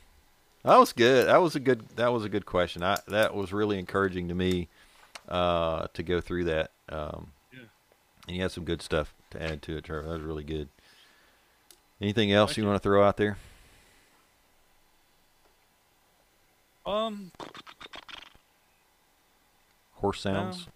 that 0.64 0.76
was 0.78 0.92
good. 0.92 1.26
That 1.28 1.40
was 1.40 1.56
a 1.56 1.60
good. 1.60 1.88
That 1.96 2.12
was 2.12 2.24
a 2.24 2.28
good 2.28 2.46
question. 2.46 2.82
I 2.82 2.98
that 3.08 3.34
was 3.34 3.52
really 3.52 3.78
encouraging 3.78 4.28
to 4.28 4.34
me 4.34 4.68
uh, 5.28 5.86
to 5.94 6.02
go 6.02 6.20
through 6.20 6.44
that. 6.44 6.70
Um, 6.88 7.32
Yeah. 7.52 7.60
And 8.26 8.36
you 8.36 8.42
had 8.42 8.50
some 8.52 8.64
good 8.64 8.82
stuff 8.82 9.14
to 9.30 9.42
add 9.42 9.62
to 9.62 9.76
it, 9.76 9.84
Trevor. 9.84 10.02
That 10.08 10.14
was 10.14 10.22
really 10.22 10.44
good. 10.44 10.68
Anything 12.00 12.32
else 12.32 12.56
you 12.56 12.62
you. 12.62 12.68
want 12.68 12.80
to 12.80 12.86
throw 12.86 13.02
out 13.04 13.16
there? 13.16 13.36
Um, 16.86 17.32
Horse 19.94 20.20
sounds. 20.20 20.68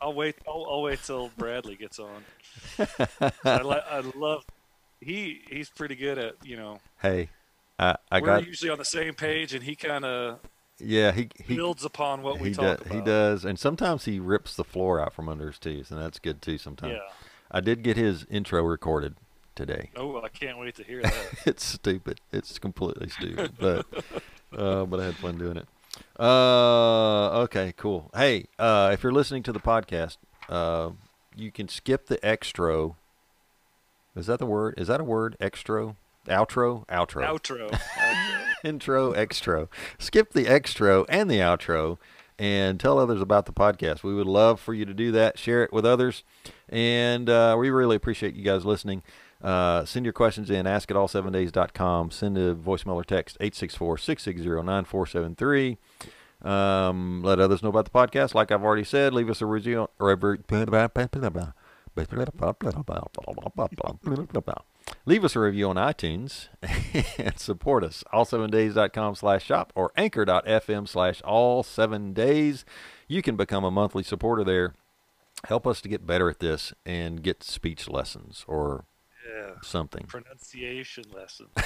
I'll 0.00 0.14
wait. 0.14 0.36
I'll, 0.46 0.64
I'll 0.70 0.82
wait 0.82 1.00
till 1.04 1.28
Bradley 1.36 1.74
gets 1.76 1.98
on. 1.98 2.24
I, 2.78 3.32
I 3.44 4.00
love. 4.14 4.44
He 5.00 5.42
he's 5.50 5.68
pretty 5.68 5.94
good 5.96 6.18
at 6.18 6.34
you 6.44 6.56
know. 6.56 6.80
Hey, 7.02 7.30
I 7.78 7.96
I 8.10 8.20
we're 8.20 8.26
got 8.26 8.46
usually 8.46 8.70
on 8.70 8.78
the 8.78 8.84
same 8.84 9.14
page, 9.14 9.54
and 9.54 9.62
he 9.62 9.76
kind 9.76 10.04
of 10.04 10.40
yeah. 10.78 11.12
He 11.12 11.28
he 11.42 11.56
builds 11.56 11.84
upon 11.84 12.22
what 12.22 12.40
we 12.40 12.48
he 12.50 12.54
talk 12.54 12.78
does 12.78 12.80
about. 12.86 12.94
he 12.94 13.00
does, 13.00 13.44
and 13.44 13.58
sometimes 13.58 14.04
he 14.04 14.18
rips 14.18 14.56
the 14.56 14.64
floor 14.64 15.00
out 15.00 15.12
from 15.12 15.28
under 15.28 15.46
his 15.48 15.58
teeth, 15.58 15.90
and 15.90 16.00
that's 16.00 16.18
good 16.18 16.42
too. 16.42 16.58
Sometimes 16.58 16.94
Yeah. 16.94 17.12
I 17.50 17.60
did 17.60 17.82
get 17.82 17.96
his 17.96 18.26
intro 18.30 18.62
recorded 18.62 19.14
today. 19.54 19.90
Oh, 19.96 20.20
I 20.22 20.28
can't 20.28 20.58
wait 20.58 20.74
to 20.76 20.84
hear 20.84 21.02
that. 21.02 21.14
it's 21.46 21.64
stupid. 21.64 22.20
It's 22.32 22.58
completely 22.58 23.08
stupid, 23.08 23.52
but 23.58 23.86
uh, 24.56 24.84
but 24.84 25.00
I 25.00 25.06
had 25.06 25.16
fun 25.16 25.38
doing 25.38 25.56
it. 25.56 25.66
Uh, 26.18 27.40
okay, 27.42 27.72
cool. 27.76 28.10
Hey, 28.14 28.46
uh, 28.58 28.90
if 28.92 29.02
you're 29.02 29.12
listening 29.12 29.42
to 29.44 29.52
the 29.52 29.60
podcast, 29.60 30.16
uh, 30.48 30.90
you 31.36 31.50
can 31.50 31.68
skip 31.68 32.06
the 32.06 32.24
extra. 32.24 32.90
Is 34.14 34.26
that 34.26 34.38
the 34.38 34.46
word? 34.46 34.74
Is 34.76 34.88
that 34.88 35.00
a 35.00 35.04
word? 35.04 35.36
Extra, 35.40 35.96
outro, 36.28 36.86
outro, 36.86 37.24
Outro. 37.26 37.70
Outro. 37.70 38.44
intro, 38.64 39.12
extra. 39.12 39.68
Skip 39.98 40.32
the 40.32 40.46
extra 40.46 41.02
and 41.08 41.30
the 41.30 41.38
outro, 41.38 41.98
and 42.38 42.78
tell 42.78 42.98
others 42.98 43.20
about 43.20 43.46
the 43.46 43.52
podcast. 43.52 44.02
We 44.02 44.14
would 44.14 44.26
love 44.26 44.60
for 44.60 44.74
you 44.74 44.84
to 44.84 44.94
do 44.94 45.10
that. 45.12 45.38
Share 45.38 45.62
it 45.64 45.72
with 45.72 45.84
others, 45.84 46.22
and 46.68 47.28
uh, 47.28 47.56
we 47.58 47.70
really 47.70 47.96
appreciate 47.96 48.34
you 48.34 48.44
guys 48.44 48.64
listening. 48.64 49.02
Uh, 49.42 49.84
send 49.84 50.04
your 50.04 50.12
questions 50.12 50.50
in. 50.50 50.66
Ask 50.66 50.90
at 50.90 50.96
all7days.com. 50.96 52.10
Send 52.10 52.36
a 52.36 52.54
voicemail 52.56 52.94
or 52.94 53.04
text 53.04 53.38
864-660-9473. 53.38 55.76
Um, 56.42 57.22
let 57.22 57.38
others 57.40 57.62
know 57.62 57.68
about 57.68 57.84
the 57.84 57.90
podcast. 57.92 58.34
Like 58.34 58.50
I've 58.50 58.64
already 58.64 58.82
said, 58.84 59.14
leave 59.14 59.30
us 59.30 59.40
a 59.40 59.46
review. 59.46 59.88
Or 60.00 60.10
Leave 65.06 65.24
us 65.24 65.34
a 65.36 65.40
review 65.40 65.68
on 65.70 65.76
iTunes 65.76 66.48
and 67.18 67.38
support 67.38 67.82
us. 67.84 68.04
All7days.com 68.12 69.14
slash 69.14 69.44
shop 69.44 69.72
or 69.74 69.90
anchor.fm 69.96 70.86
slash 70.88 71.20
all 71.22 71.62
seven 71.62 72.12
days. 72.12 72.64
You 73.06 73.22
can 73.22 73.36
become 73.36 73.64
a 73.64 73.70
monthly 73.70 74.02
supporter 74.02 74.44
there. 74.44 74.74
Help 75.44 75.66
us 75.66 75.80
to 75.82 75.88
get 75.88 76.06
better 76.06 76.28
at 76.28 76.40
this 76.40 76.72
and 76.84 77.22
get 77.22 77.42
speech 77.42 77.88
lessons 77.88 78.44
or 78.48 78.84
Yeah. 79.26 79.52
something. 79.62 80.04
Pronunciation 80.06 81.04
lessons. 81.14 81.50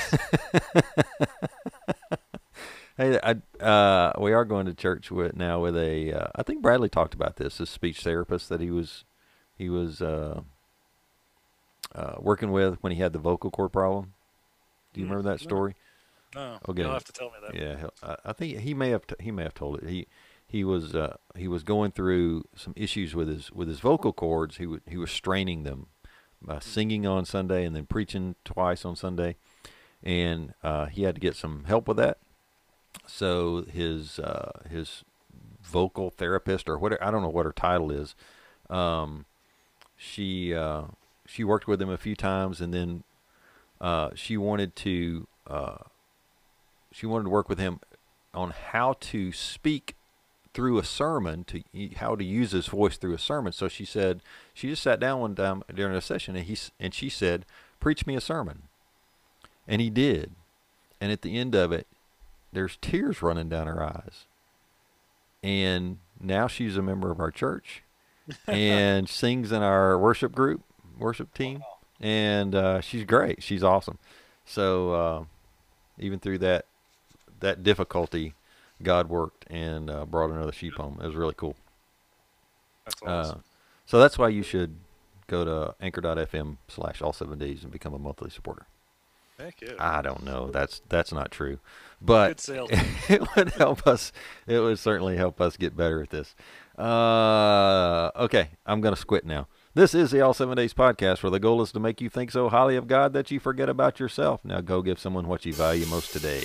Hey, 2.98 3.18
I, 3.22 3.36
uh, 3.64 4.12
we 4.20 4.34
are 4.34 4.44
going 4.44 4.66
to 4.66 4.74
church 4.74 5.10
with 5.10 5.34
now 5.34 5.60
with 5.60 5.74
a. 5.74 6.12
Uh, 6.12 6.26
I 6.36 6.42
think 6.42 6.60
Bradley 6.60 6.90
talked 6.90 7.14
about 7.14 7.36
this. 7.36 7.58
A 7.58 7.64
speech 7.64 8.02
therapist 8.02 8.50
that 8.50 8.60
he 8.60 8.70
was, 8.70 9.04
he 9.56 9.70
was 9.70 10.02
uh, 10.02 10.42
uh, 11.94 12.14
working 12.18 12.50
with 12.52 12.78
when 12.82 12.92
he 12.92 13.00
had 13.00 13.12
the 13.12 13.18
vocal 13.18 13.50
cord 13.50 13.72
problem. 13.72 14.14
Do 14.92 15.00
you 15.00 15.06
Mm, 15.06 15.10
remember 15.10 15.30
that 15.30 15.40
story? 15.40 15.74
No, 16.34 16.58
Okay. 16.68 16.82
you'll 16.82 16.92
have 16.92 17.04
to 17.04 17.12
tell 17.12 17.28
me 17.28 17.36
that. 17.42 17.54
Yeah, 17.54 17.88
I, 18.24 18.32
think 18.32 18.58
he 18.60 18.74
may 18.74 18.90
have 18.90 19.06
t- 19.06 19.16
he 19.20 19.30
may 19.30 19.42
have 19.42 19.54
told 19.54 19.78
it. 19.82 19.88
He 19.88 20.06
he 20.46 20.64
was 20.64 20.94
uh, 20.94 21.16
he 21.36 21.48
was 21.48 21.62
going 21.64 21.92
through 21.92 22.44
some 22.54 22.72
issues 22.76 23.14
with 23.14 23.28
his 23.28 23.50
with 23.52 23.68
his 23.68 23.80
vocal 23.80 24.12
cords. 24.12 24.56
He 24.58 24.64
w- 24.64 24.80
he 24.86 24.96
was 24.96 25.10
straining 25.10 25.64
them, 25.64 25.88
uh, 26.48 26.60
singing 26.60 27.06
on 27.06 27.24
Sunday 27.24 27.64
and 27.64 27.74
then 27.74 27.86
preaching 27.86 28.36
twice 28.44 28.84
on 28.84 28.96
Sunday, 28.96 29.36
and 30.02 30.54
uh, 30.62 30.86
he 30.86 31.02
had 31.02 31.16
to 31.16 31.20
get 31.20 31.36
some 31.36 31.64
help 31.64 31.88
with 31.88 31.96
that. 31.98 32.18
So 33.06 33.64
his 33.64 34.18
uh, 34.18 34.52
his 34.68 35.04
vocal 35.62 36.10
therapist 36.10 36.68
or 36.68 36.78
whatever 36.78 37.02
I 37.04 37.10
don't 37.10 37.22
know 37.22 37.28
what 37.28 37.46
her 37.46 37.52
title 37.52 37.90
is. 37.90 38.14
Um, 38.70 39.26
she 39.96 40.54
uh, 40.54 40.84
she 41.32 41.44
worked 41.44 41.66
with 41.66 41.80
him 41.80 41.88
a 41.88 41.96
few 41.96 42.14
times, 42.14 42.60
and 42.60 42.74
then 42.74 43.04
uh, 43.80 44.10
she 44.14 44.36
wanted 44.36 44.76
to 44.76 45.26
uh, 45.46 45.78
she 46.92 47.06
wanted 47.06 47.24
to 47.24 47.30
work 47.30 47.48
with 47.48 47.58
him 47.58 47.80
on 48.34 48.50
how 48.50 48.96
to 49.00 49.32
speak 49.32 49.96
through 50.52 50.76
a 50.76 50.84
sermon 50.84 51.44
to 51.44 51.62
how 51.96 52.14
to 52.14 52.22
use 52.22 52.52
his 52.52 52.66
voice 52.66 52.98
through 52.98 53.14
a 53.14 53.18
sermon. 53.18 53.50
So 53.50 53.66
she 53.66 53.86
said 53.86 54.20
she 54.52 54.68
just 54.68 54.82
sat 54.82 55.00
down 55.00 55.20
one 55.20 55.34
time 55.34 55.62
during 55.74 55.96
a 55.96 56.02
session 56.02 56.36
and 56.36 56.44
he 56.44 56.58
and 56.78 56.92
she 56.92 57.08
said, 57.08 57.46
"Preach 57.80 58.06
me 58.06 58.14
a 58.14 58.20
sermon," 58.20 58.64
and 59.66 59.80
he 59.80 59.88
did. 59.88 60.32
And 61.00 61.10
at 61.10 61.22
the 61.22 61.38
end 61.38 61.54
of 61.54 61.72
it, 61.72 61.86
there's 62.52 62.76
tears 62.82 63.22
running 63.22 63.48
down 63.48 63.66
her 63.66 63.82
eyes. 63.82 64.26
And 65.42 65.96
now 66.20 66.46
she's 66.46 66.76
a 66.76 66.82
member 66.82 67.10
of 67.10 67.20
our 67.20 67.30
church 67.30 67.82
and 68.46 69.08
sings 69.08 69.50
in 69.50 69.62
our 69.62 69.98
worship 69.98 70.32
group, 70.32 70.62
worship 71.02 71.34
team, 71.34 71.62
and 72.00 72.54
uh, 72.54 72.80
she's 72.80 73.04
great. 73.04 73.42
She's 73.42 73.62
awesome. 73.62 73.98
So 74.46 74.92
uh, 74.92 75.24
even 75.98 76.18
through 76.18 76.38
that 76.38 76.66
that 77.40 77.62
difficulty, 77.62 78.34
God 78.82 79.08
worked 79.08 79.44
and 79.50 79.90
uh, 79.90 80.04
brought 80.06 80.30
another 80.30 80.52
sheep 80.52 80.74
home. 80.74 80.98
It 81.02 81.06
was 81.06 81.14
really 81.16 81.34
cool. 81.36 81.56
That's 82.84 83.02
Uh, 83.02 83.06
awesome. 83.06 83.44
so 83.86 83.98
that's 84.00 84.18
why 84.18 84.28
you 84.28 84.42
should 84.42 84.76
go 85.28 85.44
to 85.44 85.74
anchor.fm 85.80 86.56
slash 86.68 87.00
all 87.02 87.12
seven 87.12 87.38
days 87.38 87.62
and 87.62 87.72
become 87.72 87.94
a 87.94 87.98
monthly 87.98 88.30
supporter. 88.30 88.66
Heck 89.38 89.60
yeah. 89.62 89.72
I 89.78 90.02
don't 90.02 90.24
know. 90.24 90.50
That's 90.50 90.82
that's 90.88 91.12
not 91.12 91.30
true, 91.30 91.58
but 92.00 92.48
it 93.08 93.36
would 93.36 93.50
help 93.52 93.86
us. 93.86 94.12
It 94.46 94.60
would 94.60 94.78
certainly 94.78 95.16
help 95.16 95.40
us 95.40 95.56
get 95.56 95.76
better 95.76 96.02
at 96.02 96.10
this. 96.10 96.34
Uh, 96.78 98.10
okay, 98.16 98.50
I'm 98.66 98.80
gonna 98.80 98.96
squit 98.96 99.24
now. 99.24 99.46
This 99.74 99.94
is 99.94 100.10
the 100.10 100.20
All 100.20 100.34
Seven 100.34 100.54
Days 100.54 100.74
podcast, 100.74 101.22
where 101.22 101.30
the 101.30 101.40
goal 101.40 101.62
is 101.62 101.72
to 101.72 101.80
make 101.80 102.02
you 102.02 102.10
think 102.10 102.30
so 102.30 102.50
highly 102.50 102.76
of 102.76 102.86
God 102.86 103.14
that 103.14 103.30
you 103.30 103.40
forget 103.40 103.70
about 103.70 103.98
yourself. 103.98 104.44
Now 104.44 104.60
go 104.60 104.82
give 104.82 104.98
someone 104.98 105.28
what 105.28 105.46
you 105.46 105.54
value 105.54 105.86
most 105.86 106.12
today. 106.12 106.44